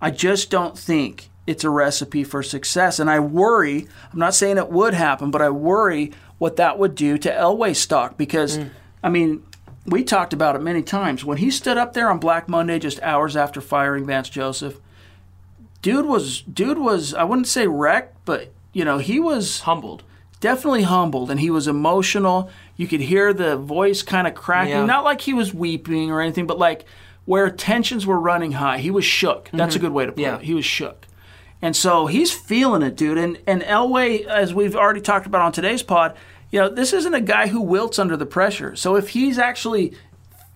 I 0.00 0.10
just 0.10 0.50
don't 0.50 0.76
think 0.76 1.30
it's 1.46 1.64
a 1.64 1.70
recipe 1.70 2.24
for 2.24 2.42
success. 2.42 2.98
And 2.98 3.08
I 3.08 3.20
worry, 3.20 3.86
I'm 4.12 4.18
not 4.18 4.34
saying 4.34 4.58
it 4.58 4.70
would 4.70 4.94
happen, 4.94 5.30
but 5.30 5.40
I 5.40 5.50
worry 5.50 6.12
what 6.38 6.56
that 6.56 6.78
would 6.78 6.94
do 6.94 7.18
to 7.18 7.30
Elway 7.30 7.74
stock 7.74 8.16
because, 8.18 8.58
mm. 8.58 8.70
I 9.02 9.08
mean, 9.08 9.44
we 9.88 10.04
talked 10.04 10.32
about 10.32 10.56
it 10.56 10.62
many 10.62 10.82
times. 10.82 11.24
When 11.24 11.38
he 11.38 11.50
stood 11.50 11.76
up 11.76 11.92
there 11.92 12.10
on 12.10 12.18
Black 12.18 12.48
Monday, 12.48 12.78
just 12.78 13.00
hours 13.02 13.36
after 13.36 13.60
firing 13.60 14.06
Vance 14.06 14.28
Joseph, 14.28 14.80
dude 15.82 16.06
was 16.06 16.42
dude 16.42 16.78
was 16.78 17.14
I 17.14 17.24
wouldn't 17.24 17.48
say 17.48 17.66
wrecked, 17.66 18.16
but 18.24 18.52
you 18.72 18.84
know 18.84 18.98
he 18.98 19.20
was 19.20 19.60
humbled, 19.60 20.02
definitely 20.40 20.82
humbled, 20.82 21.30
and 21.30 21.40
he 21.40 21.50
was 21.50 21.66
emotional. 21.66 22.50
You 22.76 22.86
could 22.86 23.00
hear 23.00 23.32
the 23.32 23.56
voice 23.56 24.02
kind 24.02 24.26
of 24.26 24.34
cracking, 24.34 24.72
yeah. 24.72 24.84
not 24.86 25.04
like 25.04 25.22
he 25.22 25.34
was 25.34 25.54
weeping 25.54 26.10
or 26.10 26.20
anything, 26.20 26.46
but 26.46 26.58
like 26.58 26.84
where 27.24 27.50
tensions 27.50 28.06
were 28.06 28.18
running 28.18 28.52
high. 28.52 28.78
He 28.78 28.90
was 28.90 29.04
shook. 29.04 29.50
That's 29.52 29.74
mm-hmm. 29.74 29.84
a 29.84 29.88
good 29.88 29.92
way 29.92 30.06
to 30.06 30.12
put 30.12 30.20
yeah. 30.20 30.36
it. 30.36 30.42
He 30.42 30.54
was 30.54 30.64
shook. 30.64 31.06
And 31.60 31.74
so 31.74 32.06
he's 32.06 32.32
feeling 32.32 32.82
it, 32.82 32.96
dude. 32.96 33.18
And 33.18 33.38
and 33.46 33.62
Elway, 33.62 34.24
as 34.24 34.54
we've 34.54 34.76
already 34.76 35.00
talked 35.00 35.26
about 35.26 35.42
on 35.42 35.52
today's 35.52 35.82
pod, 35.82 36.16
you 36.50 36.60
know, 36.60 36.68
this 36.68 36.92
isn't 36.92 37.14
a 37.14 37.20
guy 37.20 37.48
who 37.48 37.60
wilts 37.60 37.98
under 37.98 38.16
the 38.16 38.26
pressure. 38.26 38.74
So 38.76 38.96
if 38.96 39.10
he's 39.10 39.38
actually 39.38 39.94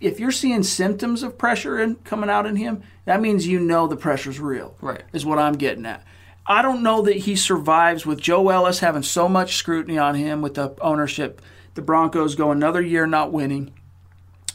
if 0.02 0.18
you're 0.18 0.32
seeing 0.32 0.62
symptoms 0.64 1.22
of 1.22 1.38
pressure 1.38 1.78
in, 1.80 1.94
coming 1.96 2.28
out 2.28 2.44
in 2.44 2.56
him, 2.56 2.82
that 3.04 3.20
means 3.20 3.46
you 3.46 3.60
know 3.60 3.86
the 3.86 3.96
pressure's 3.96 4.40
real. 4.40 4.76
Right. 4.80 5.02
Is 5.12 5.24
what 5.24 5.38
I'm 5.38 5.54
getting 5.54 5.86
at. 5.86 6.04
I 6.44 6.60
don't 6.60 6.82
know 6.82 7.02
that 7.02 7.18
he 7.18 7.36
survives 7.36 8.04
with 8.04 8.20
Joe 8.20 8.48
Ellis 8.48 8.80
having 8.80 9.04
so 9.04 9.28
much 9.28 9.56
scrutiny 9.56 9.96
on 9.96 10.16
him 10.16 10.42
with 10.42 10.54
the 10.54 10.74
ownership. 10.80 11.40
The 11.74 11.82
Broncos 11.82 12.34
go 12.34 12.50
another 12.50 12.82
year 12.82 13.06
not 13.06 13.32
winning, 13.32 13.72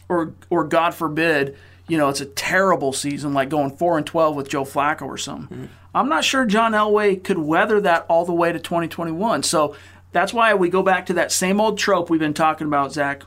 or 0.10 0.34
or 0.50 0.66
God 0.66 0.94
forbid, 0.94 1.58
you 1.88 1.98
know, 1.98 2.10
it's 2.10 2.22
a 2.22 2.26
terrible 2.26 2.92
season 2.92 3.34
like 3.34 3.48
going 3.50 3.72
four 3.78 3.98
and 3.98 4.06
twelve 4.06 4.36
with 4.36 4.50
Joe 4.50 4.66
Flacco 4.66 5.04
or 5.04 5.18
something. 5.18 5.58
Mm-hmm. 5.58 5.74
I'm 5.96 6.10
not 6.10 6.26
sure 6.26 6.46
John 6.46 6.74
Elway 6.74 7.24
could 7.24 7.40
weather 7.40 7.80
that 7.82 8.06
all 8.10 8.26
the 8.26 8.34
way 8.34 8.52
to 8.52 8.60
2021. 8.60 9.42
So 9.44 9.76
that's 10.18 10.34
why 10.34 10.56
we 10.56 10.70
go 10.70 10.82
back 10.82 11.06
to 11.06 11.14
that 11.14 11.32
same 11.32 11.62
old 11.62 11.78
trope 11.78 12.10
we've 12.10 12.20
been 12.20 12.34
talking 12.34 12.66
about, 12.66 12.92
Zach. 12.92 13.22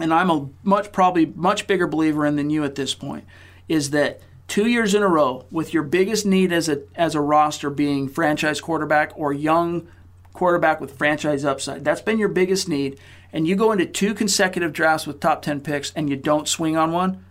And 0.00 0.14
I'm 0.14 0.30
a 0.30 0.48
much 0.62 0.90
probably 0.90 1.26
much 1.26 1.66
bigger 1.66 1.86
believer 1.86 2.24
in 2.24 2.36
than 2.36 2.48
you 2.48 2.64
at 2.64 2.74
this 2.74 2.94
point. 2.94 3.26
Is 3.68 3.90
that 3.90 4.22
two 4.48 4.66
years 4.66 4.94
in 4.94 5.02
a 5.02 5.08
row 5.08 5.44
with 5.50 5.74
your 5.74 5.82
biggest 5.82 6.24
need 6.24 6.54
as 6.54 6.70
a 6.70 6.84
as 6.94 7.14
a 7.14 7.20
roster 7.20 7.68
being 7.68 8.08
franchise 8.08 8.62
quarterback 8.62 9.12
or 9.14 9.34
young 9.34 9.88
quarterback 10.32 10.80
with 10.80 10.96
franchise 10.96 11.44
upside. 11.44 11.84
That's 11.84 12.00
been 12.00 12.18
your 12.18 12.30
biggest 12.30 12.66
need. 12.66 12.98
And 13.30 13.46
you 13.46 13.54
go 13.54 13.70
into 13.70 13.84
two 13.84 14.14
consecutive 14.14 14.72
drafts 14.72 15.06
with 15.06 15.20
top 15.20 15.42
10 15.42 15.60
picks 15.60 15.92
and 15.92 16.08
you 16.08 16.16
don't 16.16 16.48
swing 16.48 16.78
on 16.78 16.92
one, 16.92 17.22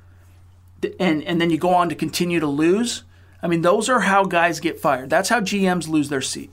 and, 1.00 1.24
and 1.24 1.42
then 1.42 1.50
you 1.50 1.58
go 1.58 1.74
on 1.74 1.90
to 1.90 1.96
continue 1.96 2.40
to 2.40 2.48
lose. 2.48 3.04
I 3.42 3.48
mean, 3.48 3.64
those 3.64 3.90
are 3.90 4.02
how 4.02 4.26
guys 4.26 4.60
get 4.60 4.80
fired. 4.80 5.10
That's 5.10 5.30
how 5.30 5.40
GMs 5.40 5.88
lose 5.88 6.10
their 6.10 6.22
seat. 6.22 6.52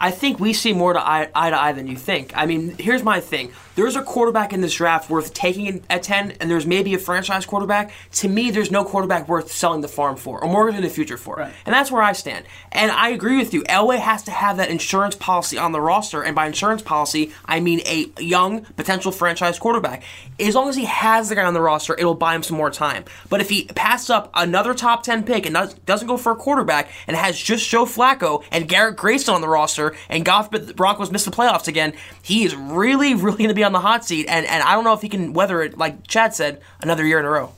I 0.00 0.10
think 0.10 0.40
we 0.40 0.52
see 0.54 0.72
more 0.72 0.94
to 0.94 1.00
eye, 1.00 1.28
eye 1.34 1.50
to 1.50 1.60
eye 1.60 1.72
than 1.72 1.86
you 1.86 1.96
think. 1.96 2.32
I 2.34 2.46
mean, 2.46 2.74
here's 2.78 3.02
my 3.02 3.20
thing. 3.20 3.52
There's 3.80 3.96
a 3.96 4.02
quarterback 4.02 4.52
in 4.52 4.60
this 4.60 4.74
draft 4.74 5.08
worth 5.08 5.32
taking 5.32 5.82
at 5.88 6.02
10, 6.02 6.32
and 6.32 6.50
there's 6.50 6.66
maybe 6.66 6.92
a 6.92 6.98
franchise 6.98 7.46
quarterback. 7.46 7.92
To 8.12 8.28
me, 8.28 8.50
there's 8.50 8.70
no 8.70 8.84
quarterback 8.84 9.26
worth 9.26 9.50
selling 9.50 9.80
the 9.80 9.88
farm 9.88 10.16
for 10.16 10.38
or 10.38 10.52
mortgaging 10.52 10.82
the 10.82 10.90
future 10.90 11.16
for. 11.16 11.36
Right. 11.36 11.54
And 11.64 11.74
that's 11.74 11.90
where 11.90 12.02
I 12.02 12.12
stand. 12.12 12.44
And 12.72 12.92
I 12.92 13.08
agree 13.08 13.38
with 13.38 13.54
you. 13.54 13.62
Elway 13.62 13.98
has 13.98 14.22
to 14.24 14.32
have 14.32 14.58
that 14.58 14.68
insurance 14.68 15.16
policy 15.16 15.56
on 15.56 15.72
the 15.72 15.80
roster. 15.80 16.20
And 16.20 16.36
by 16.36 16.46
insurance 16.46 16.82
policy, 16.82 17.32
I 17.46 17.60
mean 17.60 17.80
a 17.86 18.12
young 18.18 18.66
potential 18.76 19.12
franchise 19.12 19.58
quarterback. 19.58 20.02
As 20.38 20.54
long 20.54 20.68
as 20.68 20.76
he 20.76 20.84
has 20.84 21.30
the 21.30 21.34
guy 21.34 21.46
on 21.46 21.54
the 21.54 21.62
roster, 21.62 21.94
it'll 21.94 22.14
buy 22.14 22.34
him 22.34 22.42
some 22.42 22.58
more 22.58 22.70
time. 22.70 23.06
But 23.30 23.40
if 23.40 23.48
he 23.48 23.64
passes 23.64 24.10
up 24.10 24.30
another 24.34 24.74
top 24.74 25.04
10 25.04 25.24
pick 25.24 25.46
and 25.46 25.54
does, 25.54 25.72
doesn't 25.72 26.06
go 26.06 26.18
for 26.18 26.32
a 26.32 26.36
quarterback 26.36 26.90
and 27.06 27.16
has 27.16 27.40
just 27.40 27.66
Joe 27.66 27.86
Flacco 27.86 28.44
and 28.52 28.68
Garrett 28.68 28.96
Grayson 28.96 29.34
on 29.34 29.40
the 29.40 29.48
roster, 29.48 29.96
and 30.10 30.22
God 30.22 30.42
forbid 30.42 30.66
the 30.66 30.74
Broncos 30.74 31.10
miss 31.10 31.24
the 31.24 31.30
playoffs 31.30 31.66
again, 31.66 31.94
he 32.20 32.44
is 32.44 32.54
really, 32.54 33.14
really 33.14 33.38
going 33.38 33.48
to 33.48 33.54
be 33.54 33.64
on 33.64 33.69
the 33.72 33.80
hot 33.80 34.04
seat. 34.04 34.26
And, 34.28 34.46
and 34.46 34.62
I 34.62 34.74
don't 34.74 34.84
know 34.84 34.92
if 34.92 35.02
he 35.02 35.08
can 35.08 35.32
weather 35.32 35.62
it, 35.62 35.78
like 35.78 36.06
Chad 36.06 36.34
said, 36.34 36.60
another 36.80 37.04
year 37.04 37.18
in 37.18 37.24
a 37.24 37.30
row. 37.30 37.52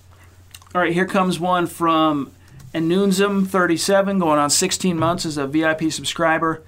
All 0.74 0.80
right, 0.80 0.92
here 0.92 1.06
comes 1.06 1.38
one 1.38 1.66
from 1.66 2.32
Enunzum37, 2.74 4.18
going 4.18 4.38
on 4.38 4.50
16 4.50 4.98
months 4.98 5.26
as 5.26 5.36
a 5.36 5.46
VIP 5.46 5.92
subscriber. 5.92 6.62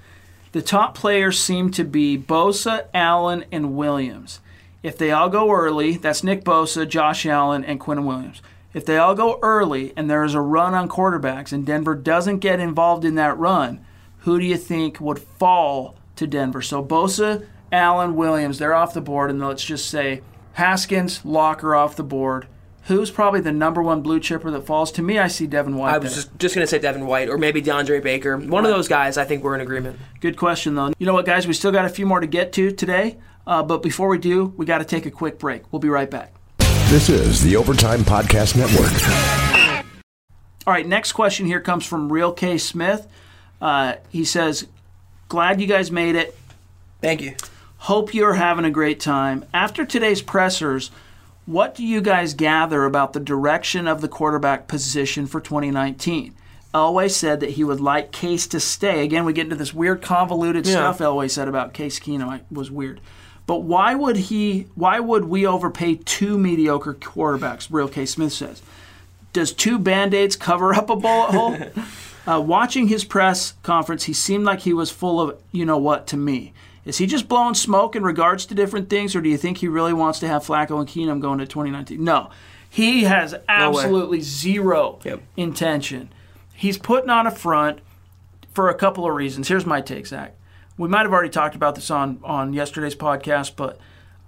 The 0.51 0.61
top 0.61 0.95
players 0.95 1.39
seem 1.39 1.71
to 1.71 1.83
be 1.83 2.17
Bosa, 2.17 2.85
Allen, 2.93 3.45
and 3.51 3.75
Williams. 3.75 4.39
If 4.83 4.97
they 4.97 5.11
all 5.11 5.29
go 5.29 5.51
early, 5.51 5.97
that's 5.97 6.23
Nick 6.23 6.43
Bosa, 6.43 6.87
Josh 6.87 7.25
Allen, 7.25 7.65
and 7.65 7.79
Quinn 7.79 8.05
Williams. 8.05 8.41
If 8.71 8.85
they 8.85 8.97
all 8.97 9.15
go 9.15 9.39
early 9.41 9.93
and 9.97 10.09
there 10.09 10.23
is 10.23 10.35
a 10.35 10.41
run 10.41 10.73
on 10.75 10.87
quarterbacks 10.87 11.51
and 11.51 11.65
Denver 11.65 11.95
doesn't 11.95 12.39
get 12.39 12.59
involved 12.59 13.03
in 13.03 13.15
that 13.15 13.37
run, 13.37 13.83
who 14.19 14.39
do 14.39 14.45
you 14.45 14.57
think 14.57 14.99
would 14.99 15.19
fall 15.19 15.95
to 16.17 16.27
Denver? 16.27 16.61
So 16.61 16.83
Bosa, 16.83 17.47
Allen, 17.75 18.15
Williams, 18.15 18.57
they're 18.57 18.73
off 18.73 18.93
the 18.93 19.01
board, 19.01 19.29
and 19.29 19.39
let's 19.39 19.63
just 19.63 19.89
say 19.89 20.21
Haskins, 20.53 21.23
Locker 21.25 21.75
off 21.75 21.95
the 21.95 22.03
board. 22.03 22.47
Who's 22.83 23.09
probably 23.09 23.41
the 23.41 23.51
number 23.51 23.81
one 23.81 24.01
blue 24.01 24.19
chipper 24.19 24.51
that 24.51 24.61
falls? 24.61 24.91
To 24.93 25.01
me, 25.01 25.17
I 25.17 25.27
see 25.27 25.47
Devin 25.47 25.75
White. 25.75 25.93
I 25.93 25.97
was 25.97 26.13
there. 26.13 26.23
just, 26.23 26.39
just 26.39 26.55
going 26.55 26.63
to 26.63 26.69
say 26.69 26.77
Devin 26.77 27.07
White 27.07 27.29
or 27.29 27.37
maybe 27.37 27.61
DeAndre 27.61 28.01
Baker. 28.01 28.37
One 28.37 28.63
of 28.63 28.71
those 28.71 28.87
guys, 28.87 29.17
I 29.17 29.25
think 29.25 29.43
we're 29.43 29.55
in 29.55 29.61
agreement. 29.61 29.99
Good 30.21 30.37
question, 30.37 30.75
though. 30.75 30.93
You 30.99 31.05
know 31.07 31.13
what, 31.13 31.25
guys? 31.25 31.47
We 31.47 31.53
still 31.53 31.71
got 31.71 31.85
a 31.85 31.89
few 31.89 32.05
more 32.05 32.19
to 32.19 32.27
get 32.27 32.53
to 32.53 32.71
today, 32.71 33.17
uh, 33.47 33.63
but 33.63 33.81
before 33.81 34.07
we 34.07 34.19
do, 34.19 34.53
we 34.55 34.65
got 34.67 34.77
to 34.77 34.85
take 34.85 35.05
a 35.07 35.11
quick 35.11 35.39
break. 35.39 35.63
We'll 35.73 35.79
be 35.79 35.89
right 35.89 36.09
back. 36.09 36.33
This 36.89 37.09
is 37.09 37.41
the 37.43 37.55
Overtime 37.55 38.01
Podcast 38.01 38.55
Network. 38.55 39.85
All 40.67 40.73
right, 40.73 40.85
next 40.85 41.13
question 41.13 41.47
here 41.47 41.59
comes 41.59 41.85
from 41.85 42.11
Real 42.13 42.31
K 42.31 42.59
Smith. 42.59 43.07
Uh, 43.59 43.95
he 44.09 44.23
says, 44.23 44.67
"Glad 45.27 45.59
you 45.59 45.67
guys 45.67 45.91
made 45.91 46.15
it. 46.15 46.37
Thank 47.01 47.21
you. 47.21 47.35
Hope 47.85 48.15
you're 48.15 48.33
having 48.33 48.65
a 48.65 48.71
great 48.71 48.99
time. 48.99 49.45
After 49.53 49.85
today's 49.85 50.23
pressers, 50.23 50.89
what 51.45 51.75
do 51.75 51.85
you 51.85 52.01
guys 52.01 52.33
gather 52.33 52.83
about 52.83 53.13
the 53.13 53.19
direction 53.19 53.87
of 53.87 54.01
the 54.01 54.07
quarterback 54.07 54.67
position 54.67 55.27
for 55.27 55.39
2019?" 55.39 56.33
Elway 56.73 57.11
said 57.11 57.41
that 57.41 57.51
he 57.51 57.63
would 57.63 57.79
like 57.79 58.11
Case 58.11 58.47
to 58.47 58.59
stay. 58.59 59.03
Again, 59.03 59.23
we 59.23 59.33
get 59.33 59.43
into 59.43 59.55
this 59.55 59.71
weird, 59.71 60.01
convoluted 60.01 60.65
Yeah. 60.65 60.73
stuff 60.73 60.97
Elway 60.97 61.29
said 61.29 61.47
about 61.47 61.73
Case 61.73 61.99
Keenum. 61.99 62.33
It 62.37 62.45
was 62.51 62.71
weird. 62.71 63.01
But 63.45 63.61
why 63.61 63.93
would 63.93 64.17
he? 64.17 64.65
Why 64.73 64.99
would 64.99 65.25
we 65.25 65.45
overpay 65.45 65.99
two 66.05 66.39
mediocre 66.39 66.95
quarterbacks? 66.95 67.67
Real 67.69 67.87
K 67.87 68.07
Smith 68.07 68.33
says. 68.33 68.63
Does 69.31 69.51
two 69.51 69.77
band-aids 69.77 70.35
cover 70.35 70.73
up 70.73 70.89
a 70.89 70.95
bullet 70.95 71.31
hole? 71.31 71.57
Uh, 72.27 72.39
watching 72.41 72.87
his 72.87 73.03
press 73.03 73.53
conference, 73.61 74.05
he 74.05 74.13
seemed 74.13 74.45
like 74.45 74.61
he 74.61 74.73
was 74.73 74.89
full 74.89 75.21
of 75.21 75.37
you 75.51 75.63
know 75.63 75.77
what 75.77 76.07
to 76.07 76.17
me. 76.17 76.53
Is 76.85 76.97
he 76.99 77.07
just 77.07 77.27
blowing 77.27 77.55
smoke 77.55 77.95
in 77.95 78.03
regards 78.03 78.45
to 78.45 78.55
different 78.55 78.89
things, 78.89 79.15
or 79.15 79.21
do 79.21 79.29
you 79.29 79.37
think 79.37 79.57
he 79.57 79.67
really 79.67 79.93
wants 79.93 80.19
to 80.19 80.27
have 80.27 80.43
Flacco 80.45 80.79
and 80.79 80.87
Keenum 80.87 81.19
going 81.19 81.39
to 81.39 81.47
2019? 81.47 82.03
No, 82.03 82.29
he 82.69 83.03
has 83.05 83.33
absolutely 83.49 84.21
zero 84.21 84.99
Yep. 85.03 85.21
intention. 85.35 86.09
He's 86.53 86.77
putting 86.77 87.09
on 87.09 87.25
a 87.27 87.31
front 87.31 87.79
for 88.53 88.69
a 88.69 88.75
couple 88.75 89.05
of 89.07 89.13
reasons. 89.15 89.47
Here's 89.47 89.65
my 89.65 89.81
take, 89.81 90.07
Zach. 90.07 90.35
We 90.77 90.87
might 90.87 91.01
have 91.01 91.11
already 91.13 91.29
talked 91.29 91.55
about 91.55 91.75
this 91.75 91.89
on 91.89 92.19
on 92.23 92.53
yesterday's 92.53 92.95
podcast, 92.95 93.53
but 93.55 93.79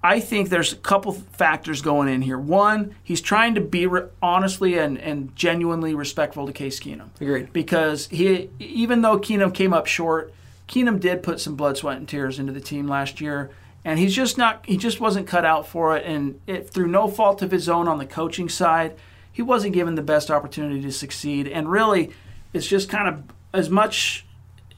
I 0.04 0.20
think 0.20 0.50
there's 0.50 0.72
a 0.74 0.78
couple 0.78 1.12
factors 1.12 1.82
going 1.82 2.08
in 2.08 2.22
here. 2.22 2.38
One, 2.38 2.96
he's 3.04 3.20
trying 3.22 3.56
to 3.56 3.62
be 3.62 3.86
re- 3.88 4.04
honestly 4.22 4.78
and, 4.78 4.98
and 5.00 5.36
genuinely 5.36 5.94
respectful 5.96 6.46
to 6.48 6.54
Case 6.54 6.80
Keenum. 6.80 7.10
Agreed. 7.20 7.52
Because 7.52 8.08
he, 8.08 8.50
even 8.60 9.02
though 9.02 9.18
Keenum 9.20 9.54
came 9.54 9.74
up 9.74 9.88
short, 9.88 10.32
Keenum 10.68 11.00
did 11.00 11.24
put 11.24 11.40
some 11.40 11.56
blood, 11.56 11.78
sweat, 11.78 11.98
and 11.98 12.08
tears 12.08 12.40
into 12.40 12.52
the 12.54 12.60
team 12.62 12.88
last 12.88 13.22
year, 13.22 13.50
and 13.86 13.98
he's 14.00 14.16
just 14.16 14.38
not. 14.38 14.66
He 14.66 14.78
just 14.78 15.00
wasn't 15.00 15.28
cut 15.28 15.46
out 15.46 15.68
for 15.68 15.96
it, 15.96 16.06
and 16.06 16.40
it, 16.48 16.70
through 16.70 16.88
no 16.88 17.08
fault 17.08 17.42
of 17.42 17.52
his 17.52 17.70
own 17.70 17.88
on 17.88 17.98
the 18.00 18.06
coaching 18.06 18.50
side, 18.50 18.96
he 19.32 19.42
wasn't 19.42 19.74
given 19.74 19.96
the 19.96 20.02
best 20.02 20.30
opportunity 20.30 20.82
to 20.82 20.92
succeed. 20.92 21.48
And 21.48 21.70
really, 21.72 22.12
it's 22.54 22.68
just 22.68 22.90
kind 22.90 23.08
of 23.08 23.24
as 23.54 23.70
much 23.70 24.26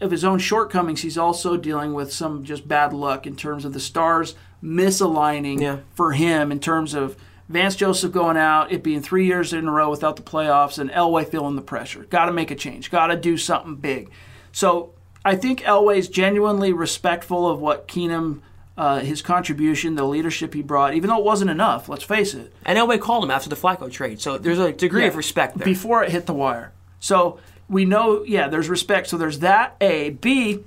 of 0.01 0.11
his 0.11 0.23
own 0.23 0.39
shortcomings, 0.39 1.01
he's 1.01 1.17
also 1.17 1.57
dealing 1.57 1.93
with 1.93 2.13
some 2.13 2.43
just 2.43 2.67
bad 2.67 2.93
luck 2.93 3.25
in 3.27 3.35
terms 3.35 3.65
of 3.65 3.73
the 3.73 3.79
stars 3.79 4.35
misaligning 4.63 5.59
Yeah. 5.61 5.77
for 5.93 6.13
him 6.13 6.51
in 6.51 6.59
terms 6.59 6.93
of 6.93 7.15
Vance 7.49 7.75
Joseph 7.75 8.11
going 8.11 8.37
out, 8.37 8.71
it 8.71 8.83
being 8.83 9.01
three 9.01 9.25
years 9.25 9.53
in 9.53 9.67
a 9.67 9.71
row 9.71 9.89
without 9.89 10.15
the 10.17 10.21
playoffs, 10.21 10.77
and 10.77 10.91
Elway 10.91 11.27
feeling 11.27 11.55
the 11.55 11.61
pressure. 11.63 12.03
Got 12.03 12.25
to 12.25 12.31
make 12.31 12.51
a 12.51 12.55
change. 12.55 12.91
Got 12.91 13.07
to 13.07 13.15
do 13.17 13.37
something 13.37 13.75
big. 13.75 14.09
So 14.51 14.91
I 15.25 15.35
think 15.35 15.61
Elway's 15.61 16.07
genuinely 16.07 16.73
respectful 16.73 17.49
of 17.49 17.59
what 17.59 17.87
Keenum, 17.87 18.41
uh, 18.77 18.99
his 18.99 19.21
contribution, 19.21 19.95
the 19.95 20.05
leadership 20.05 20.53
he 20.53 20.61
brought, 20.61 20.93
even 20.93 21.09
though 21.09 21.19
it 21.19 21.25
wasn't 21.25 21.51
enough. 21.51 21.89
Let's 21.89 22.03
face 22.03 22.33
it. 22.33 22.53
And 22.65 22.77
Elway 22.77 22.99
called 22.99 23.23
him 23.23 23.31
after 23.31 23.49
the 23.49 23.55
Flacco 23.55 23.91
trade, 23.91 24.21
so 24.21 24.37
there's 24.37 24.59
a 24.59 24.71
degree 24.71 25.07
of 25.07 25.15
respect 25.15 25.57
there. 25.57 25.65
Before 25.65 26.03
it 26.03 26.11
hit 26.11 26.25
the 26.25 26.33
wire. 26.33 26.71
So 26.99 27.39
we 27.67 27.85
know, 27.85 28.23
yeah, 28.23 28.47
there's 28.47 28.69
respect. 28.69 29.07
So 29.07 29.17
there's 29.17 29.39
that. 29.39 29.75
A. 29.81 30.11
B. 30.11 30.63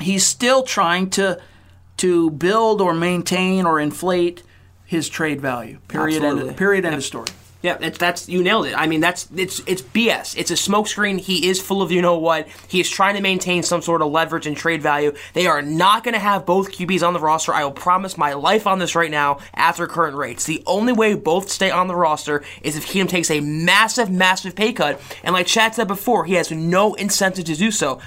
He's 0.00 0.26
still 0.26 0.62
trying 0.62 1.10
to 1.10 1.40
to 1.98 2.30
build 2.30 2.80
or 2.80 2.94
maintain 2.94 3.66
or 3.66 3.78
inflate 3.78 4.42
his 4.86 5.08
trade 5.08 5.40
value. 5.40 5.78
Period. 5.88 6.24
End 6.24 6.40
of, 6.40 6.56
period. 6.56 6.84
End 6.84 6.94
of 6.94 7.04
story. 7.04 7.28
Yeah, 7.62 7.78
it, 7.80 7.94
that's 7.98 8.28
you 8.28 8.42
nailed 8.42 8.66
it. 8.66 8.74
I 8.76 8.88
mean, 8.88 9.00
that's 9.00 9.28
it's 9.36 9.60
it's 9.66 9.82
BS. 9.82 10.36
It's 10.36 10.50
a 10.50 10.54
smokescreen. 10.54 11.20
He 11.20 11.48
is 11.48 11.62
full 11.62 11.80
of 11.80 11.92
you 11.92 12.02
know 12.02 12.18
what. 12.18 12.48
He 12.66 12.80
is 12.80 12.90
trying 12.90 13.14
to 13.14 13.20
maintain 13.20 13.62
some 13.62 13.82
sort 13.82 14.02
of 14.02 14.10
leverage 14.10 14.48
and 14.48 14.56
trade 14.56 14.82
value. 14.82 15.12
They 15.32 15.46
are 15.46 15.62
not 15.62 16.02
going 16.02 16.14
to 16.14 16.20
have 16.20 16.44
both 16.44 16.72
QBs 16.72 17.06
on 17.06 17.12
the 17.14 17.20
roster. 17.20 17.54
I 17.54 17.62
will 17.62 17.70
promise 17.70 18.18
my 18.18 18.32
life 18.32 18.66
on 18.66 18.80
this 18.80 18.96
right 18.96 19.10
now. 19.10 19.38
After 19.54 19.86
current 19.86 20.16
rates, 20.16 20.44
the 20.44 20.62
only 20.66 20.92
way 20.92 21.14
both 21.14 21.50
stay 21.50 21.70
on 21.70 21.86
the 21.86 21.94
roster 21.94 22.42
is 22.62 22.76
if 22.76 22.86
Keenum 22.86 23.08
takes 23.08 23.30
a 23.30 23.40
massive, 23.40 24.10
massive 24.10 24.56
pay 24.56 24.72
cut. 24.72 25.00
And 25.22 25.32
like 25.32 25.46
Chad 25.46 25.76
said 25.76 25.86
before, 25.86 26.24
he 26.24 26.34
has 26.34 26.50
no 26.50 26.94
incentive 26.94 27.44
to 27.44 27.54
do 27.54 27.70
so. 27.70 28.00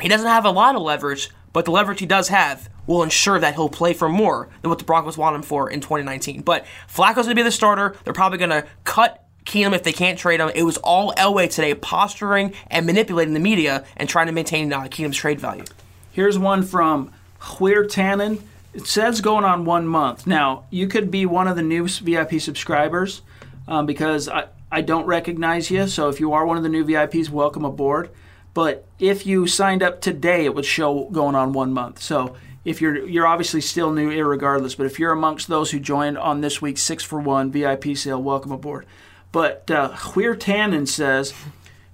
He 0.00 0.08
doesn't 0.08 0.26
have 0.26 0.44
a 0.44 0.50
lot 0.50 0.76
of 0.76 0.82
leverage, 0.82 1.30
but 1.52 1.64
the 1.64 1.70
leverage 1.70 2.00
he 2.00 2.06
does 2.06 2.28
have 2.28 2.68
will 2.86 3.02
ensure 3.02 3.38
that 3.38 3.54
he'll 3.54 3.68
play 3.68 3.92
for 3.92 4.08
more 4.08 4.48
than 4.62 4.70
what 4.70 4.78
the 4.78 4.84
Broncos 4.84 5.18
want 5.18 5.36
him 5.36 5.42
for 5.42 5.70
in 5.70 5.80
2019. 5.80 6.42
But 6.42 6.64
Flacco's 6.88 7.26
going 7.26 7.30
to 7.30 7.34
be 7.34 7.42
the 7.42 7.50
starter. 7.50 7.94
They're 8.04 8.12
probably 8.12 8.38
going 8.38 8.50
to 8.50 8.66
cut 8.84 9.24
Keenum 9.44 9.74
if 9.74 9.82
they 9.82 9.92
can't 9.92 10.18
trade 10.18 10.40
him. 10.40 10.50
It 10.54 10.62
was 10.62 10.76
all 10.78 11.12
Elway 11.14 11.50
today, 11.50 11.74
posturing 11.74 12.54
and 12.70 12.86
manipulating 12.86 13.34
the 13.34 13.40
media 13.40 13.84
and 13.96 14.08
trying 14.08 14.26
to 14.26 14.32
maintain 14.32 14.72
uh, 14.72 14.82
Keenum's 14.84 15.16
trade 15.16 15.40
value. 15.40 15.64
Here's 16.12 16.38
one 16.38 16.62
from 16.62 17.12
Huir 17.40 17.84
Tannen. 17.84 18.42
It 18.74 18.86
says 18.86 19.20
going 19.20 19.44
on 19.44 19.64
one 19.64 19.86
month. 19.86 20.26
Now, 20.26 20.64
you 20.70 20.86
could 20.86 21.10
be 21.10 21.26
one 21.26 21.48
of 21.48 21.56
the 21.56 21.62
new 21.62 21.88
VIP 21.88 22.40
subscribers. 22.40 23.22
um, 23.68 23.86
because 23.86 24.28
I, 24.28 24.46
I 24.72 24.80
don't 24.80 25.06
recognize 25.06 25.70
you. 25.70 25.86
So 25.86 26.08
if 26.08 26.18
you 26.20 26.32
are 26.32 26.44
one 26.44 26.56
of 26.56 26.62
the 26.62 26.68
new 26.68 26.84
VIPs, 26.84 27.28
welcome 27.30 27.64
aboard. 27.64 28.10
But 28.58 28.88
if 28.98 29.24
you 29.24 29.46
signed 29.46 29.84
up 29.84 30.00
today, 30.00 30.44
it 30.44 30.52
would 30.52 30.64
show 30.64 31.04
going 31.12 31.36
on 31.36 31.52
one 31.52 31.72
month. 31.72 32.02
So 32.02 32.34
if 32.64 32.80
you're 32.80 33.06
you're 33.06 33.24
obviously 33.24 33.60
still 33.60 33.92
new, 33.92 34.10
irregardless. 34.10 34.76
But 34.76 34.86
if 34.86 34.98
you're 34.98 35.12
amongst 35.12 35.46
those 35.46 35.70
who 35.70 35.78
joined 35.78 36.18
on 36.18 36.40
this 36.40 36.60
week's 36.60 36.80
six 36.80 37.04
for 37.04 37.20
one 37.20 37.52
VIP 37.52 37.96
sale, 37.96 38.20
welcome 38.20 38.50
aboard. 38.50 38.84
But 39.30 39.70
uh, 39.70 39.90
Huir 39.90 40.34
Tannen 40.34 40.88
says, 40.88 41.32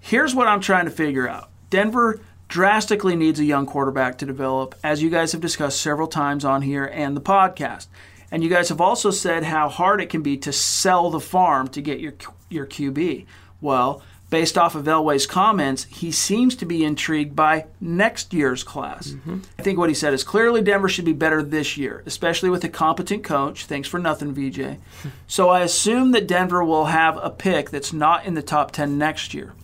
here's 0.00 0.34
what 0.34 0.48
I'm 0.48 0.62
trying 0.62 0.86
to 0.86 0.90
figure 0.90 1.28
out. 1.28 1.50
Denver 1.68 2.18
drastically 2.48 3.14
needs 3.14 3.38
a 3.38 3.44
young 3.44 3.66
quarterback 3.66 4.16
to 4.16 4.24
develop, 4.24 4.74
as 4.82 5.02
you 5.02 5.10
guys 5.10 5.32
have 5.32 5.42
discussed 5.42 5.82
several 5.82 6.08
times 6.08 6.46
on 6.46 6.62
here 6.62 6.86
and 6.86 7.14
the 7.14 7.20
podcast. 7.20 7.88
And 8.30 8.42
you 8.42 8.48
guys 8.48 8.70
have 8.70 8.80
also 8.80 9.10
said 9.10 9.44
how 9.44 9.68
hard 9.68 10.00
it 10.00 10.08
can 10.08 10.22
be 10.22 10.38
to 10.38 10.50
sell 10.50 11.10
the 11.10 11.20
farm 11.20 11.68
to 11.68 11.82
get 11.82 12.00
your 12.00 12.14
your 12.48 12.64
QB. 12.64 13.26
Well, 13.60 14.02
based 14.34 14.58
off 14.58 14.74
of 14.74 14.86
Elway's 14.86 15.28
comments, 15.28 15.84
he 15.84 16.10
seems 16.10 16.56
to 16.56 16.66
be 16.66 16.82
intrigued 16.82 17.36
by 17.36 17.66
next 17.80 18.34
year's 18.34 18.64
class. 18.64 19.10
Mm-hmm. 19.10 19.38
I 19.60 19.62
think 19.62 19.78
what 19.78 19.88
he 19.88 19.94
said 19.94 20.12
is 20.12 20.24
clearly 20.24 20.60
Denver 20.60 20.88
should 20.88 21.04
be 21.04 21.12
better 21.12 21.40
this 21.40 21.76
year, 21.76 22.02
especially 22.04 22.50
with 22.50 22.64
a 22.64 22.68
competent 22.68 23.22
coach. 23.22 23.66
Thanks 23.66 23.86
for 23.86 24.00
nothing, 24.00 24.34
VJ. 24.34 24.78
so 25.28 25.50
I 25.50 25.60
assume 25.60 26.10
that 26.10 26.26
Denver 26.26 26.64
will 26.64 26.86
have 26.86 27.16
a 27.22 27.30
pick 27.30 27.70
that's 27.70 27.92
not 27.92 28.24
in 28.24 28.34
the 28.34 28.42
top 28.42 28.72
10 28.72 28.98
next 28.98 29.34
year. 29.34 29.54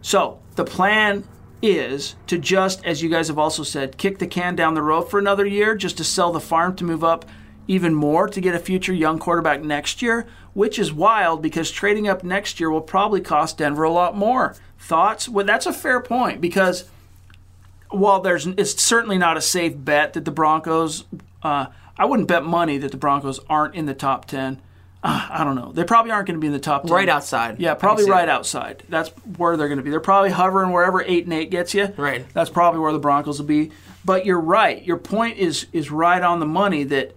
So 0.00 0.38
the 0.54 0.64
plan 0.64 1.24
is 1.60 2.14
to 2.28 2.38
just, 2.38 2.86
as 2.86 3.02
you 3.02 3.08
guys 3.08 3.26
have 3.26 3.36
also 3.36 3.64
said, 3.64 3.98
kick 3.98 4.20
the 4.20 4.28
can 4.28 4.54
down 4.54 4.74
the 4.74 4.82
road 4.82 5.10
for 5.10 5.18
another 5.18 5.44
year 5.44 5.74
just 5.74 5.96
to 5.96 6.04
sell 6.04 6.30
the 6.30 6.38
farm 6.38 6.76
to 6.76 6.84
move 6.84 7.02
up 7.02 7.24
even 7.66 7.94
more 7.94 8.28
to 8.28 8.40
get 8.40 8.54
a 8.54 8.58
future 8.58 8.94
young 8.94 9.18
quarterback 9.18 9.60
next 9.62 10.02
year, 10.02 10.26
which 10.58 10.76
is 10.76 10.92
wild 10.92 11.40
because 11.40 11.70
trading 11.70 12.08
up 12.08 12.24
next 12.24 12.58
year 12.58 12.68
will 12.68 12.80
probably 12.80 13.20
cost 13.20 13.58
Denver 13.58 13.84
a 13.84 13.92
lot 13.92 14.16
more. 14.16 14.56
Thoughts? 14.76 15.28
Well, 15.28 15.46
that's 15.46 15.66
a 15.66 15.72
fair 15.72 16.00
point 16.00 16.40
because 16.40 16.90
while 17.90 18.18
there's 18.18 18.44
it's 18.44 18.82
certainly 18.82 19.18
not 19.18 19.36
a 19.36 19.40
safe 19.40 19.74
bet 19.76 20.14
that 20.14 20.24
the 20.24 20.32
Broncos, 20.32 21.04
uh, 21.44 21.66
I 21.96 22.06
wouldn't 22.06 22.26
bet 22.26 22.42
money 22.42 22.76
that 22.78 22.90
the 22.90 22.96
Broncos 22.96 23.38
aren't 23.48 23.76
in 23.76 23.86
the 23.86 23.94
top 23.94 24.24
ten. 24.24 24.60
Uh, 25.00 25.28
I 25.30 25.44
don't 25.44 25.54
know. 25.54 25.70
They 25.70 25.84
probably 25.84 26.10
aren't 26.10 26.26
going 26.26 26.38
to 26.38 26.40
be 26.40 26.48
in 26.48 26.52
the 26.52 26.58
top 26.58 26.82
10. 26.82 26.90
Right 26.90 27.08
outside. 27.08 27.60
Yeah, 27.60 27.74
probably 27.74 28.10
right 28.10 28.28
outside. 28.28 28.82
That's 28.88 29.10
where 29.36 29.56
they're 29.56 29.68
going 29.68 29.78
to 29.78 29.84
be. 29.84 29.90
They're 29.90 30.00
probably 30.00 30.30
hovering 30.30 30.72
wherever 30.72 31.00
eight 31.02 31.22
and 31.22 31.32
eight 31.32 31.52
gets 31.52 31.72
you. 31.72 31.94
Right. 31.96 32.26
That's 32.34 32.50
probably 32.50 32.80
where 32.80 32.92
the 32.92 32.98
Broncos 32.98 33.38
will 33.38 33.46
be. 33.46 33.70
But 34.04 34.26
you're 34.26 34.40
right. 34.40 34.84
Your 34.84 34.96
point 34.96 35.38
is 35.38 35.68
is 35.72 35.92
right 35.92 36.20
on 36.20 36.40
the 36.40 36.46
money 36.46 36.82
that 36.82 37.14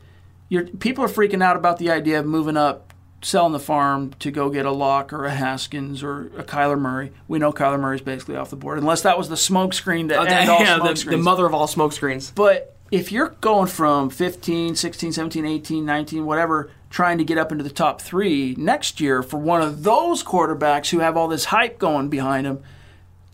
you're, 0.48 0.68
people 0.68 1.04
are 1.04 1.08
freaking 1.08 1.42
out 1.42 1.56
about 1.56 1.80
the 1.80 1.90
idea 1.90 2.20
of 2.20 2.28
moving 2.28 2.56
up, 2.56 2.91
selling 3.22 3.54
the 3.54 3.60
farm 3.60 4.14
to 4.20 4.32
go 4.32 4.50
get 4.50 4.66
a 4.66 4.72
Lock 4.72 5.14
or 5.14 5.26
a 5.26 5.32
Haskins 5.32 6.04
or 6.04 6.28
a 6.38 6.44
Kyler 6.44 6.80
Murray. 6.80 7.12
We 7.28 7.40
know 7.40 7.52
Kyler 7.54 7.80
Murray's 7.80 8.02
basically 8.02 8.36
off 8.36 8.50
the 8.50 8.56
board, 8.56 8.78
unless 8.78 9.02
that 9.04 9.18
was 9.18 9.30
the 9.30 9.38
smoke 9.38 9.74
screen 9.74 10.10
to 10.10 10.20
end 10.20 10.50
all 10.50 10.60
yeah, 10.62 10.78
smoke 10.78 10.98
the, 10.98 11.12
the 11.12 11.18
mother 11.18 11.46
of 11.46 11.54
all 11.54 11.68
smoke 11.68 11.94
screens. 11.94 12.32
But 12.32 12.76
if 12.92 13.12
you're 13.12 13.30
going 13.42 13.68
from 13.68 14.10
15, 14.10 14.76
16, 14.76 15.14
17, 15.14 15.46
18, 15.46 15.86
19, 15.86 16.26
whatever, 16.26 16.70
trying 16.90 17.18
to 17.18 17.24
get 17.24 17.38
up 17.38 17.52
into 17.52 17.64
the 17.64 17.70
top 17.70 18.02
three 18.02 18.54
next 18.58 19.00
year 19.00 19.24
for 19.24 19.38
one 19.38 19.62
of 19.62 19.84
those 19.84 20.24
quarterbacks 20.24 20.90
who 20.90 21.00
have 21.00 21.16
all 21.16 21.28
this 21.28 21.46
hype 21.46 21.80
going 21.80 22.10
behind 22.10 22.46
them, 22.46 22.62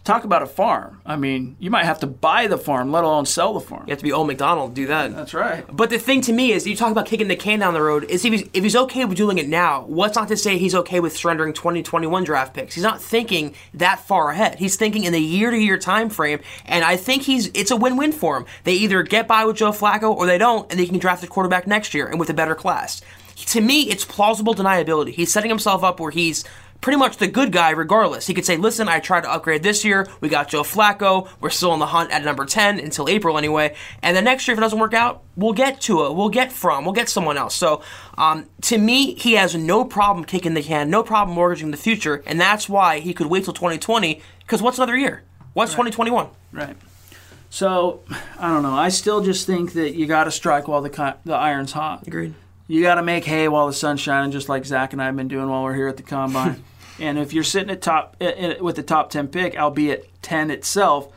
talk 0.08 0.24
about 0.24 0.42
a 0.42 0.48
farm. 0.48 1.02
I 1.06 1.18
mean, 1.18 1.56
you 1.60 1.70
might 1.70 1.86
have 1.86 2.00
to 2.00 2.08
buy 2.08 2.48
the 2.48 2.58
farm, 2.58 2.92
let 2.92 3.04
alone 3.04 3.26
sell 3.26 3.54
the 3.54 3.60
farm. 3.60 3.84
You 3.86 3.92
have 3.92 4.00
to 4.00 4.04
be 4.04 4.12
old 4.12 4.28
McDonald 4.28 4.74
to 4.74 4.82
do 4.82 4.88
that. 4.88 5.14
That's 5.14 5.34
right. 5.34 5.66
But 5.72 5.90
the 5.90 6.00
thing 6.00 6.22
to 6.22 6.34
me 6.34 6.52
is, 6.52 6.66
you 6.66 6.76
talk 6.76 6.92
about 6.92 7.06
kicking 7.06 7.28
the 7.28 7.36
can 7.36 7.60
down 7.60 7.74
the 7.74 7.82
road. 7.82 8.06
Is 8.06 8.26
if 8.26 8.32
he's, 8.34 8.50
if 8.54 8.64
he's 8.64 8.76
okay 8.76 9.06
with 9.06 9.18
doing 9.18 9.38
it 9.38 9.48
now, 9.48 9.84
what's 9.84 10.16
not 10.16 10.30
to 10.30 10.38
say 10.38 10.58
he's 10.58 10.74
okay 10.74 11.00
with 11.00 11.16
surrendering 11.16 11.54
2021 11.54 12.24
draft 12.24 12.54
picks? 12.54 12.74
He's 12.74 12.84
not 12.84 13.02
thinking 13.02 13.54
that 13.76 14.00
far 14.00 14.32
ahead. 14.32 14.58
He's 14.58 14.78
thinking 14.78 15.04
in 15.04 15.14
the 15.14 15.22
year 15.22 15.52
to 15.52 15.58
year 15.58 15.78
time 15.78 16.10
frame, 16.10 16.40
and 16.66 16.84
I 16.84 16.96
think 16.98 17.24
he's 17.24 17.48
it's 17.54 17.72
a 17.72 17.76
win 17.76 17.98
win 17.98 18.14
for 18.14 18.38
him. 18.38 18.46
They 18.64 18.74
either 18.74 19.04
get 19.04 19.28
by 19.28 19.46
with 19.46 19.58
Joe 19.58 19.72
Flacco 19.72 20.16
or 20.16 20.26
they 20.26 20.38
don't, 20.38 20.70
and 20.72 20.80
they 20.80 20.86
can 20.86 20.98
draft 20.98 21.24
a 21.24 21.28
quarterback 21.28 21.68
next 21.68 21.94
year 21.94 22.08
and 22.08 22.20
with 22.20 22.30
a 22.30 22.34
better 22.34 22.56
class. 22.56 23.02
To 23.36 23.62
me, 23.62 23.84
it's 23.84 24.04
plausible 24.04 24.56
deniability. 24.56 25.12
He's 25.12 25.32
setting 25.32 25.50
himself 25.50 25.84
up 25.84 26.00
where 26.00 26.10
he's 26.10 26.44
pretty 26.82 26.98
much 26.98 27.18
the 27.18 27.28
good 27.28 27.52
guy 27.52 27.72
regardless. 27.72 28.28
He 28.28 28.34
could 28.34 28.46
say, 28.46 28.58
listen, 28.58 28.88
I 28.88 29.00
tried 29.00 29.22
to 29.22 29.32
upgrade 29.32 29.64
this 29.64 29.84
year. 29.84 30.08
We 30.22 30.30
got 30.30 30.50
Joe 30.50 30.64
Flacco. 30.64 31.30
We're 31.42 31.50
still 31.50 31.72
on 31.72 31.80
the 31.80 31.88
hunt 31.88 32.12
at 32.12 32.24
number 32.24 32.46
10 32.46 32.80
until 32.80 33.10
April 33.10 33.38
anyway. 33.38 33.76
And 34.02 34.16
then 34.16 34.24
next 34.24 34.48
year, 34.48 34.54
if 34.54 34.60
it 34.60 34.62
doesn't 34.62 34.80
work 34.80 34.94
out, 34.94 35.24
we'll 35.36 35.54
get 35.54 35.82
to 35.82 36.06
it. 36.06 36.14
We'll 36.14 36.30
get 36.30 36.52
from. 36.52 36.86
We'll 36.86 36.94
get 36.94 37.10
someone 37.10 37.38
else. 37.38 37.56
So 37.56 37.82
um, 38.18 38.48
to 38.64 38.78
me, 38.78 39.16
he 39.16 39.34
has 39.34 39.56
no 39.56 39.86
problem 39.86 40.26
kicking 40.26 40.54
the 40.54 40.64
can, 40.64 40.90
no 40.90 41.04
problem 41.04 41.36
mortgaging 41.36 41.72
the 41.72 41.78
future. 41.78 42.24
And 42.26 42.40
that's 42.40 42.70
why 42.70 43.00
he 43.00 43.14
could 43.14 43.28
wait 43.28 43.44
till 43.44 43.54
2020 43.54 44.22
because 44.40 44.62
what's 44.62 44.78
another 44.78 44.98
year? 44.98 45.24
What's 45.54 45.72
2021? 45.72 46.28
Right. 46.52 46.78
So, 47.50 48.02
I 48.38 48.50
don't 48.50 48.62
know. 48.62 48.76
I 48.76 48.90
still 48.90 49.24
just 49.24 49.48
think 49.48 49.74
that 49.74 49.96
you 49.96 50.06
got 50.06 50.26
to 50.26 50.32
strike 50.32 50.68
while 50.68 50.82
the 50.82 51.16
the 51.24 51.34
iron's 51.34 51.72
hot. 51.72 52.06
Agreed. 52.06 52.34
You 52.68 52.82
got 52.82 52.96
to 52.96 53.04
make 53.04 53.24
hay 53.24 53.48
while 53.48 53.68
the 53.68 53.74
sun's 53.74 54.02
shining, 54.02 54.32
just 54.32 54.50
like 54.50 54.66
Zach 54.66 54.94
and 54.94 55.02
I 55.02 55.06
have 55.06 55.16
been 55.16 55.30
doing 55.30 55.50
while 55.50 55.64
we're 55.64 55.76
here 55.76 55.88
at 55.88 55.98
the 55.98 56.04
combine. 56.04 56.64
and 57.00 57.18
if 57.18 57.32
you're 57.34 57.44
sitting 57.44 57.70
at 57.70 57.82
top 57.82 58.18
uh, 58.20 58.56
with 58.60 58.76
the 58.76 58.84
top 58.84 59.10
ten 59.10 59.28
pick, 59.28 59.58
albeit 59.58 60.10
ten 60.22 60.52
itself, 60.52 61.12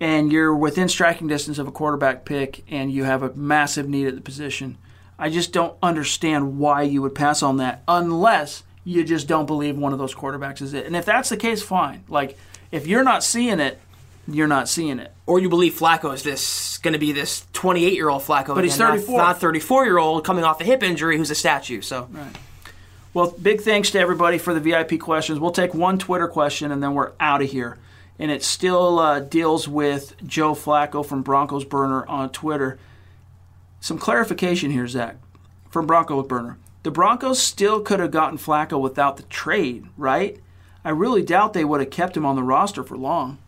and 0.00 0.32
you're 0.32 0.54
within 0.54 0.88
striking 0.88 1.28
distance 1.28 1.58
of 1.58 1.68
a 1.68 1.72
quarterback 1.72 2.24
pick, 2.24 2.64
and 2.68 2.92
you 2.92 3.04
have 3.04 3.22
a 3.22 3.32
massive 3.34 3.88
need 3.88 4.08
at 4.08 4.16
the 4.16 4.20
position, 4.20 4.76
I 5.18 5.30
just 5.30 5.52
don't 5.52 5.76
understand 5.82 6.58
why 6.58 6.82
you 6.82 7.00
would 7.02 7.14
pass 7.14 7.42
on 7.42 7.58
that 7.58 7.82
unless 7.86 8.64
you 8.84 9.04
just 9.04 9.28
don't 9.28 9.46
believe 9.46 9.78
one 9.78 9.92
of 9.92 9.98
those 9.98 10.14
quarterbacks 10.14 10.60
is 10.60 10.74
it. 10.74 10.86
And 10.86 10.96
if 10.96 11.04
that's 11.04 11.28
the 11.28 11.36
case, 11.36 11.62
fine. 11.62 12.04
Like 12.08 12.36
if 12.70 12.86
you're 12.86 13.04
not 13.04 13.22
seeing 13.22 13.60
it, 13.60 13.80
you're 14.26 14.46
not 14.48 14.68
seeing 14.68 14.98
it. 14.98 15.12
Or 15.26 15.38
you 15.38 15.48
believe 15.48 15.74
Flacco 15.74 16.12
is 16.14 16.22
this 16.22 16.78
going 16.78 16.92
to 16.92 16.98
be 16.98 17.12
this 17.12 17.46
28 17.52 17.92
year 17.94 18.08
old 18.08 18.22
Flacco, 18.22 18.54
But 18.54 18.64
he's 18.64 18.76
again, 18.76 18.88
not- 18.88 18.98
34. 19.00 19.18
not 19.18 19.40
34 19.40 19.84
year 19.84 19.98
old 19.98 20.24
coming 20.24 20.44
off 20.44 20.60
a 20.60 20.64
hip 20.64 20.82
injury 20.82 21.16
who's 21.16 21.30
a 21.30 21.34
statue. 21.34 21.80
So 21.80 22.08
right. 22.10 22.26
Well, 23.12 23.30
big 23.40 23.60
thanks 23.60 23.90
to 23.92 24.00
everybody 24.00 24.38
for 24.38 24.52
the 24.54 24.60
VIP 24.60 24.98
questions. 24.98 25.38
We'll 25.38 25.52
take 25.52 25.72
one 25.72 25.98
Twitter 25.98 26.26
question 26.26 26.72
and 26.72 26.82
then 26.82 26.94
we're 26.94 27.12
out 27.20 27.42
of 27.42 27.50
here. 27.50 27.78
And 28.18 28.30
it 28.30 28.42
still 28.42 28.98
uh, 28.98 29.20
deals 29.20 29.68
with 29.68 30.14
Joe 30.26 30.54
Flacco 30.54 31.04
from 31.04 31.22
Broncos 31.22 31.64
Burner 31.64 32.06
on 32.06 32.30
Twitter. 32.30 32.78
Some 33.80 33.98
clarification 33.98 34.70
here, 34.70 34.86
Zach, 34.88 35.16
from 35.70 35.86
Broncos 35.86 36.26
Burner. 36.26 36.58
The 36.84 36.90
Broncos 36.90 37.40
still 37.40 37.80
could 37.80 38.00
have 38.00 38.10
gotten 38.10 38.38
Flacco 38.38 38.80
without 38.80 39.16
the 39.16 39.22
trade, 39.24 39.86
right? 39.96 40.38
I 40.84 40.90
really 40.90 41.22
doubt 41.22 41.52
they 41.54 41.64
would 41.64 41.80
have 41.80 41.90
kept 41.90 42.16
him 42.16 42.26
on 42.26 42.36
the 42.36 42.42
roster 42.42 42.82
for 42.82 42.96
long. 42.96 43.38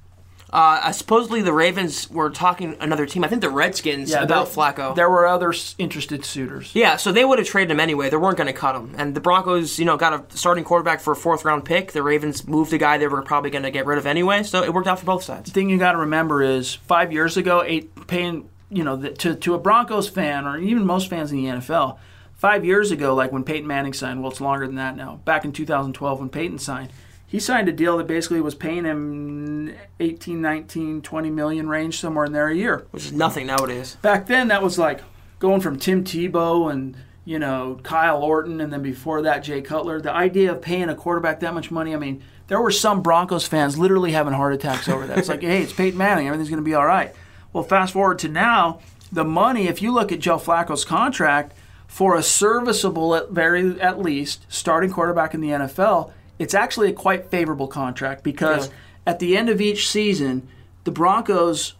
Uh, 0.57 0.91
supposedly 0.91 1.43
the 1.43 1.53
Ravens 1.53 2.09
were 2.11 2.31
talking 2.31 2.77
another 2.81 3.05
team. 3.05 3.23
I 3.25 3.29
think 3.29 3.43
the 3.43 3.51
Redskins 3.51 4.11
about 4.11 4.47
there- 4.47 4.55
Flacco. 4.55 4.95
There 4.95 5.11
were 5.11 5.27
other 5.27 5.53
interested 5.77 6.25
suitors. 6.25 6.75
Yeah, 6.75 6.97
so 6.97 7.13
they 7.13 7.27
would 7.27 7.39
have 7.39 7.47
traded 7.47 7.73
him 7.73 7.79
anyway. 7.79 8.09
They 8.09 8.17
weren't 8.17 8.39
going 8.39 8.47
to 8.47 8.55
cut 8.55 8.75
him. 8.75 8.95
And 8.97 9.15
the 9.15 9.21
Broncos, 9.21 9.79
you 9.79 9.85
know, 9.85 9.99
got 9.99 10.15
a 10.15 10.37
starting 10.37 10.65
quarterback 10.65 11.01
for 11.01 11.13
a 11.13 11.17
fourth 11.17 11.45
round 11.45 11.67
pick. 11.67 11.93
The 11.93 12.03
Ravens 12.03 12.49
moved 12.49 12.73
a 12.73 12.79
guy 12.79 12.97
they 12.97 13.07
were 13.07 13.21
probably 13.21 13.51
going 13.51 13.65
to 13.65 13.71
get 13.71 13.85
rid 13.85 13.99
of 13.99 14.07
anyway, 14.07 14.45
so 14.45 14.63
it 14.63 14.73
worked 14.73 14.89
out 14.89 14.99
for 14.99 15.05
both 15.05 15.23
sides. 15.25 15.51
The 15.51 15.55
thing 15.55 15.69
you 15.69 15.77
got 15.77 15.93
to 15.93 15.99
remember 15.99 16.43
is 16.43 16.75
five 16.75 17.13
years 17.13 17.37
ago, 17.37 17.63
eight, 17.63 18.07
paying 18.07 18.49
you 18.71 18.83
know 18.83 18.97
the, 18.97 19.11
to 19.11 19.35
to 19.35 19.53
a 19.55 19.59
Broncos 19.59 20.09
fan 20.09 20.47
or 20.47 20.57
even 20.59 20.87
most 20.87 21.11
fans 21.11 21.31
in 21.33 21.37
the 21.37 21.51
NFL, 21.51 21.99
five 22.35 22.65
years 22.65 22.91
ago, 22.91 23.15
like 23.15 23.31
when 23.31 23.45
Peyton 23.45 23.67
Manning 23.67 23.93
signed. 23.93 24.23
Well, 24.23 24.31
it's 24.31 24.41
longer 24.41 24.67
than 24.67 24.77
that 24.77 24.97
now. 24.97 25.21
Back 25.27 25.45
in 25.45 25.53
2012, 25.53 26.19
when 26.19 26.31
Peyton 26.31 26.59
signed, 26.59 26.93
he 27.27 27.41
signed 27.41 27.69
a 27.69 27.73
deal 27.73 27.97
that 27.99 28.07
basically 28.07 28.41
was 28.41 28.55
paying 28.55 28.85
him 28.85 29.75
18, 29.99 30.41
19, 30.41 31.03
20 31.03 31.31
million 31.31 31.69
range 31.69 31.99
somewhere 31.99 32.25
in 32.25 32.33
there 32.33 32.49
a 32.49 32.55
year. 32.55 32.87
Which 32.93 33.07
is 33.07 33.13
nothing 33.13 33.47
nowadays. 33.47 33.97
Back 34.01 34.27
then, 34.27 34.49
that 34.49 34.63
was 34.63 34.79
like 34.79 35.03
going 35.39 35.61
from 35.61 35.79
Tim 35.79 36.05
Tebow 36.05 36.71
and 36.71 36.97
you 37.25 37.39
know 37.39 37.81
Kyle 37.83 38.23
Orton, 38.23 38.61
and 38.61 38.73
then 38.73 38.83
before 38.83 39.23
that 39.23 39.41
Jay 39.41 39.61
Cutler. 39.61 40.01
The 40.01 40.13
idea 40.13 40.53
of 40.53 40.63
paying 40.63 40.89
a 40.89 40.95
quarterback 40.95 41.41
that 41.41 41.53
much 41.53 41.71
money, 41.71 41.95
I 41.95 41.99
mean, 41.99 42.23
there 42.47 42.61
were 42.61 42.71
some 42.71 43.03
Broncos 43.03 43.47
fans 43.47 43.77
literally 43.77 44.13
having 44.13 44.33
heart 44.33 44.55
attacks 44.55 44.89
over 44.89 45.07
that. 45.07 45.19
It's 45.19 45.29
like, 45.29 45.41
hey, 45.43 45.63
it's 45.63 45.73
Peyton 45.73 45.99
Manning, 45.99 46.29
everything's 46.29 46.51
going 46.51 46.63
to 46.63 46.65
be 46.65 46.75
all 46.75 46.87
right. 46.87 47.15
Well, 47.53 47.65
fast 47.65 47.93
forward 47.93 48.19
to 48.21 48.29
now, 48.29 48.81
the 49.11 49.25
money. 49.25 49.67
If 49.67 49.83
you 49.83 49.93
look 49.93 50.13
at 50.13 50.21
Joe 50.21 50.37
Flacco's 50.37 50.85
contract 50.85 51.57
for 51.87 52.17
a 52.17 52.23
serviceable, 52.23 53.15
at 53.15 53.31
very 53.31 53.81
at 53.81 53.99
least, 53.99 54.47
starting 54.49 54.93
quarterback 54.93 55.35
in 55.35 55.41
the 55.41 55.49
NFL, 55.49 56.13
it's 56.39 56.55
actually 56.55 56.91
a 56.91 56.93
quite 56.93 57.31
favorable 57.31 57.69
contract 57.69 58.23
because 58.23 58.69
Yeah. 58.69 58.75
at 59.07 59.19
the 59.19 59.37
end 59.37 59.49
of 59.49 59.61
each 59.61 59.89
season, 59.89 60.49
the 60.85 60.91
Broncos 60.91 61.75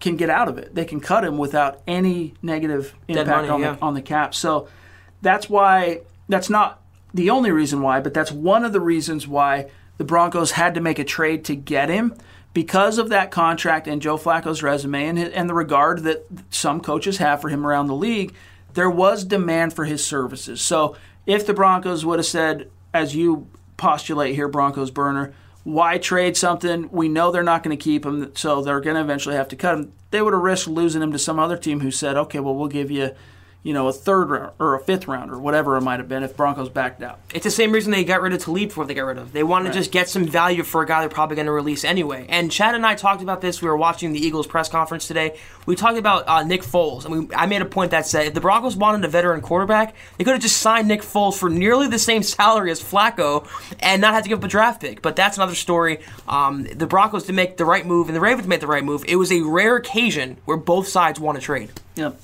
can 0.00 0.16
get 0.16 0.28
out 0.28 0.48
of 0.48 0.58
it. 0.58 0.74
They 0.74 0.84
can 0.84 1.00
cut 1.00 1.24
him 1.24 1.38
without 1.38 1.80
any 1.86 2.34
negative 2.42 2.94
impact 3.08 3.28
money, 3.28 3.48
on, 3.48 3.60
yeah. 3.60 3.72
the, 3.74 3.82
on 3.82 3.94
the 3.94 4.02
cap. 4.02 4.34
So 4.34 4.68
that's 5.20 5.48
why 5.48 6.00
that's 6.28 6.50
not 6.50 6.82
the 7.14 7.30
only 7.30 7.52
reason 7.52 7.82
why, 7.82 8.00
but 8.00 8.12
that's 8.14 8.32
one 8.32 8.64
of 8.64 8.72
the 8.72 8.80
reasons 8.80 9.28
why 9.28 9.70
the 9.98 10.04
Broncos 10.04 10.52
had 10.52 10.74
to 10.74 10.80
make 10.80 10.98
a 10.98 11.04
trade 11.04 11.44
to 11.44 11.54
get 11.54 11.88
him 11.88 12.14
because 12.54 12.98
of 12.98 13.10
that 13.10 13.30
contract 13.30 13.86
and 13.86 14.02
Joe 14.02 14.16
Flacco's 14.16 14.62
resume 14.62 15.06
and, 15.06 15.18
and 15.18 15.48
the 15.48 15.54
regard 15.54 16.02
that 16.02 16.26
some 16.50 16.80
coaches 16.80 17.18
have 17.18 17.40
for 17.40 17.48
him 17.48 17.66
around 17.66 17.86
the 17.86 17.94
league. 17.94 18.34
There 18.74 18.90
was 18.90 19.24
demand 19.24 19.74
for 19.74 19.84
his 19.84 20.04
services. 20.04 20.60
So 20.60 20.96
if 21.26 21.46
the 21.46 21.54
Broncos 21.54 22.04
would 22.04 22.18
have 22.18 22.26
said, 22.26 22.70
as 22.92 23.14
you 23.14 23.46
postulate 23.82 24.36
here, 24.36 24.46
Broncos 24.46 24.92
burner. 24.92 25.34
Why 25.64 25.98
trade 25.98 26.36
something? 26.36 26.88
We 26.92 27.08
know 27.08 27.32
they're 27.32 27.42
not 27.42 27.64
going 27.64 27.76
to 27.76 27.82
keep 27.82 28.06
him, 28.06 28.30
so 28.36 28.62
they're 28.62 28.80
going 28.80 28.94
to 28.94 29.02
eventually 29.02 29.34
have 29.34 29.48
to 29.48 29.56
cut 29.56 29.74
him. 29.74 29.92
They 30.12 30.22
would 30.22 30.32
have 30.32 30.42
risked 30.42 30.68
losing 30.68 31.02
him 31.02 31.10
to 31.10 31.18
some 31.18 31.40
other 31.40 31.56
team 31.56 31.80
who 31.80 31.90
said, 31.90 32.16
"Okay, 32.16 32.38
well, 32.38 32.54
we'll 32.54 32.68
give 32.68 32.92
you." 32.92 33.10
You 33.62 33.72
know, 33.72 33.86
a 33.86 33.92
third 33.92 34.28
round 34.28 34.52
or 34.58 34.74
a 34.74 34.80
fifth 34.80 35.06
round 35.06 35.30
or 35.30 35.38
whatever 35.38 35.76
it 35.76 35.82
might 35.82 36.00
have 36.00 36.08
been 36.08 36.24
if 36.24 36.36
Broncos 36.36 36.68
backed 36.68 37.00
out. 37.02 37.20
It's 37.32 37.44
the 37.44 37.50
same 37.50 37.70
reason 37.70 37.92
they 37.92 38.02
got 38.02 38.20
rid 38.20 38.32
of 38.32 38.42
Talib 38.42 38.70
before 38.70 38.86
they 38.86 38.94
got 38.94 39.04
rid 39.04 39.18
of. 39.18 39.32
They 39.32 39.44
wanted 39.44 39.66
right. 39.66 39.74
to 39.74 39.78
just 39.78 39.92
get 39.92 40.08
some 40.08 40.26
value 40.26 40.64
for 40.64 40.82
a 40.82 40.86
guy 40.86 41.00
they're 41.00 41.08
probably 41.08 41.36
going 41.36 41.46
to 41.46 41.52
release 41.52 41.84
anyway. 41.84 42.26
And 42.28 42.50
Chad 42.50 42.74
and 42.74 42.84
I 42.84 42.96
talked 42.96 43.22
about 43.22 43.40
this. 43.40 43.62
We 43.62 43.68
were 43.68 43.76
watching 43.76 44.12
the 44.12 44.18
Eagles 44.18 44.48
press 44.48 44.68
conference 44.68 45.06
today. 45.06 45.38
We 45.64 45.76
talked 45.76 45.96
about 45.96 46.28
uh, 46.28 46.42
Nick 46.42 46.62
Foles, 46.62 47.04
and 47.04 47.28
we, 47.28 47.34
I 47.34 47.46
made 47.46 47.62
a 47.62 47.66
point 47.66 47.92
that 47.92 48.04
said 48.04 48.26
if 48.26 48.34
the 48.34 48.40
Broncos 48.40 48.76
wanted 48.76 49.04
a 49.04 49.08
veteran 49.08 49.40
quarterback, 49.40 49.94
they 50.18 50.24
could 50.24 50.32
have 50.32 50.42
just 50.42 50.56
signed 50.56 50.88
Nick 50.88 51.02
Foles 51.02 51.38
for 51.38 51.48
nearly 51.48 51.86
the 51.86 52.00
same 52.00 52.24
salary 52.24 52.72
as 52.72 52.82
Flacco 52.82 53.46
and 53.78 54.02
not 54.02 54.12
had 54.12 54.24
to 54.24 54.28
give 54.28 54.38
up 54.38 54.44
a 54.44 54.48
draft 54.48 54.80
pick. 54.80 55.02
But 55.02 55.14
that's 55.14 55.36
another 55.36 55.54
story. 55.54 56.00
Um, 56.26 56.64
the 56.64 56.86
Broncos 56.86 57.24
to 57.24 57.32
make 57.32 57.58
the 57.58 57.64
right 57.64 57.86
move 57.86 58.08
and 58.08 58.16
the 58.16 58.20
Ravens 58.20 58.48
made 58.48 58.60
the 58.60 58.66
right 58.66 58.82
move. 58.82 59.04
It 59.06 59.16
was 59.16 59.30
a 59.30 59.42
rare 59.42 59.76
occasion 59.76 60.38
where 60.46 60.56
both 60.56 60.88
sides 60.88 61.20
want 61.20 61.38
to 61.38 61.44
trade. 61.44 61.70
Yep. 61.94 62.20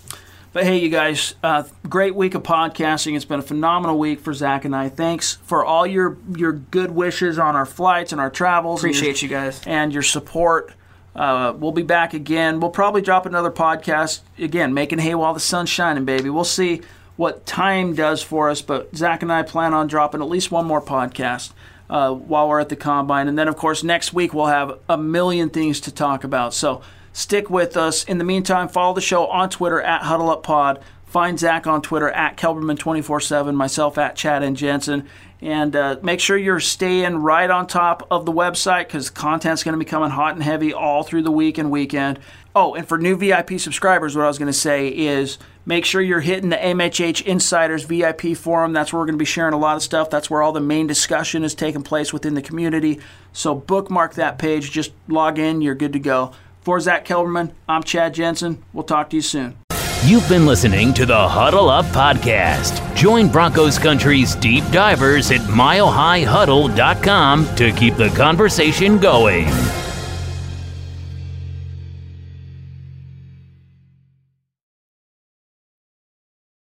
But 0.53 0.65
hey, 0.65 0.79
you 0.79 0.89
guys, 0.89 1.35
uh, 1.43 1.65
great 1.89 2.15
week 2.15 2.35
of 2.35 2.43
podcasting. 2.43 3.15
It's 3.15 3.27
been 3.27 3.41
a 3.41 3.43
phenomenal 3.43 3.99
week 3.99 4.21
for 4.21 4.33
Zach 4.33 4.65
and 4.65 4.75
I. 4.75 4.89
Thanks 4.89 5.35
for 5.45 5.63
all 5.63 5.87
your 5.87 6.17
your 6.35 6.53
good 6.53 6.91
wishes 6.91 7.39
on 7.39 7.55
our 7.55 7.67
flights 7.67 8.13
and 8.13 8.21
our 8.21 8.31
travels. 8.31 8.81
Appreciate 8.81 9.21
your, 9.21 9.31
you 9.31 9.37
guys 9.37 9.61
and 9.67 9.93
your 9.93 10.03
support. 10.03 10.73
Uh, 11.15 11.53
we'll 11.55 11.73
be 11.73 11.83
back 11.83 12.15
again. 12.15 12.61
We'll 12.61 12.71
probably 12.71 13.03
drop 13.03 13.27
another 13.27 13.51
podcast 13.51 14.21
again, 14.39 14.73
making 14.73 15.01
hay 15.01 15.15
while 15.15 15.35
the 15.35 15.41
sun's 15.41 15.69
shining, 15.69 16.07
baby. 16.07 16.31
We'll 16.31 16.45
see 16.45 16.81
what 17.17 17.45
time 17.45 17.95
does 17.95 18.23
for 18.23 18.49
us, 18.49 18.63
but 18.63 18.97
Zach 18.97 19.23
and 19.23 19.31
I 19.31 19.43
plan 19.43 19.75
on 19.75 19.87
dropping 19.87 20.23
at 20.23 20.29
least 20.29 20.51
one 20.51 20.65
more 20.67 20.81
podcast. 20.81 21.53
Uh, 21.91 22.13
while 22.13 22.47
we're 22.47 22.61
at 22.61 22.69
the 22.69 22.77
combine. 22.77 23.29
And 23.29 23.39
then, 23.39 23.49
of 23.49 23.57
course, 23.57 23.83
next 23.83 24.13
week 24.13 24.35
we'll 24.35 24.45
have 24.45 24.79
a 24.91 24.99
million 24.99 25.49
things 25.49 25.81
to 25.81 25.91
talk 25.91 26.23
about. 26.23 26.53
So 26.53 26.83
Stick 27.19 27.51
with 27.51 27.77
us. 27.77 28.05
In 28.05 28.19
the 28.19 28.25
meantime, 28.25 28.69
follow 28.69 28.95
the 28.95 29.01
show 29.01 29.27
on 29.27 29.51
Twitter 29.51 29.83
at 29.83 30.03
HuddleUpPod. 30.03 30.81
Find 31.05 31.37
Zach 31.37 31.67
on 31.67 31.83
Twitter 31.83 32.09
at 32.11 32.37
Kelberman247, 32.37 33.57
myself 33.57 33.99
at 33.99 34.15
Chad 34.15 34.45
and 34.45 34.57
Jensen. 34.57 35.09
And 35.41 35.75
uh, 35.75 35.97
make 36.01 36.21
sure 36.21 36.37
you're 36.37 36.61
staying 36.61 37.17
right 37.17 37.51
on 37.51 37.67
top 37.67 38.07
of 38.09 38.25
the 38.25 38.31
website 38.31 38.87
because 38.87 39.11
content's 39.11 39.65
going 39.65 39.73
to 39.73 39.81
be 39.81 39.85
coming 39.85 40.11
hot 40.11 40.35
and 40.35 40.45
heavy 40.45 40.73
all 40.73 41.03
through 41.03 41.23
the 41.23 41.33
week 41.33 41.59
and 41.59 41.73
weekend. 41.73 42.21
Oh, 42.55 42.77
and 42.77 42.87
for 42.87 42.99
new 42.99 43.17
VIP 43.17 43.59
subscribers, 43.59 44.15
what 44.15 44.25
I 44.25 44.29
was 44.29 44.39
going 44.39 44.53
to 44.53 44.53
say 44.53 44.87
is 44.87 45.39
make 45.67 45.85
sure 45.85 46.01
you're 46.01 46.21
hitting 46.21 46.51
the 46.51 46.57
MHH 46.57 47.23
Insiders 47.23 47.83
VIP 47.83 48.37
forum. 48.37 48.73
That's 48.73 48.93
where 48.93 49.01
we're 49.01 49.07
going 49.07 49.19
to 49.19 49.23
be 49.23 49.25
sharing 49.25 49.55
a 49.55 49.59
lot 49.59 49.75
of 49.77 49.83
stuff. 49.83 50.09
That's 50.09 50.31
where 50.31 50.41
all 50.41 50.53
the 50.53 50.61
main 50.61 50.87
discussion 50.87 51.43
is 51.43 51.57
taking 51.57 51.83
place 51.83 52.13
within 52.13 52.35
the 52.35 52.43
community. 52.43 53.01
So 53.33 53.57
bookmark 53.57 54.15
that 54.15 54.39
page. 54.39 54.71
Just 54.71 54.93
log 55.09 55.41
in. 55.41 55.63
You're 55.63 55.75
good 55.75 55.95
to 55.95 55.99
go. 55.99 56.33
For 56.69 56.77
Zach 56.81 57.07
Kelberman, 57.07 57.53
I'm 57.67 57.83
Chad 57.83 58.13
Jensen. 58.13 58.63
We'll 58.75 58.85
talk 58.85 59.09
to 59.09 59.17
you 59.17 59.23
soon. 59.23 59.57
You've 60.05 60.29
been 60.29 60.45
listening 60.45 60.93
to 60.95 61.07
the 61.07 61.17
Huddle 61.17 61.71
Up 61.71 61.87
Podcast. 61.87 62.95
Join 62.95 63.29
Broncos 63.29 63.79
Country's 63.79 64.35
deep 64.35 64.65
divers 64.71 65.31
at 65.31 65.41
milehighhuddle.com 65.41 67.57
to 67.57 67.73
keep 67.73 67.95
the 67.95 68.11
conversation 68.11 68.99
going. 68.99 69.47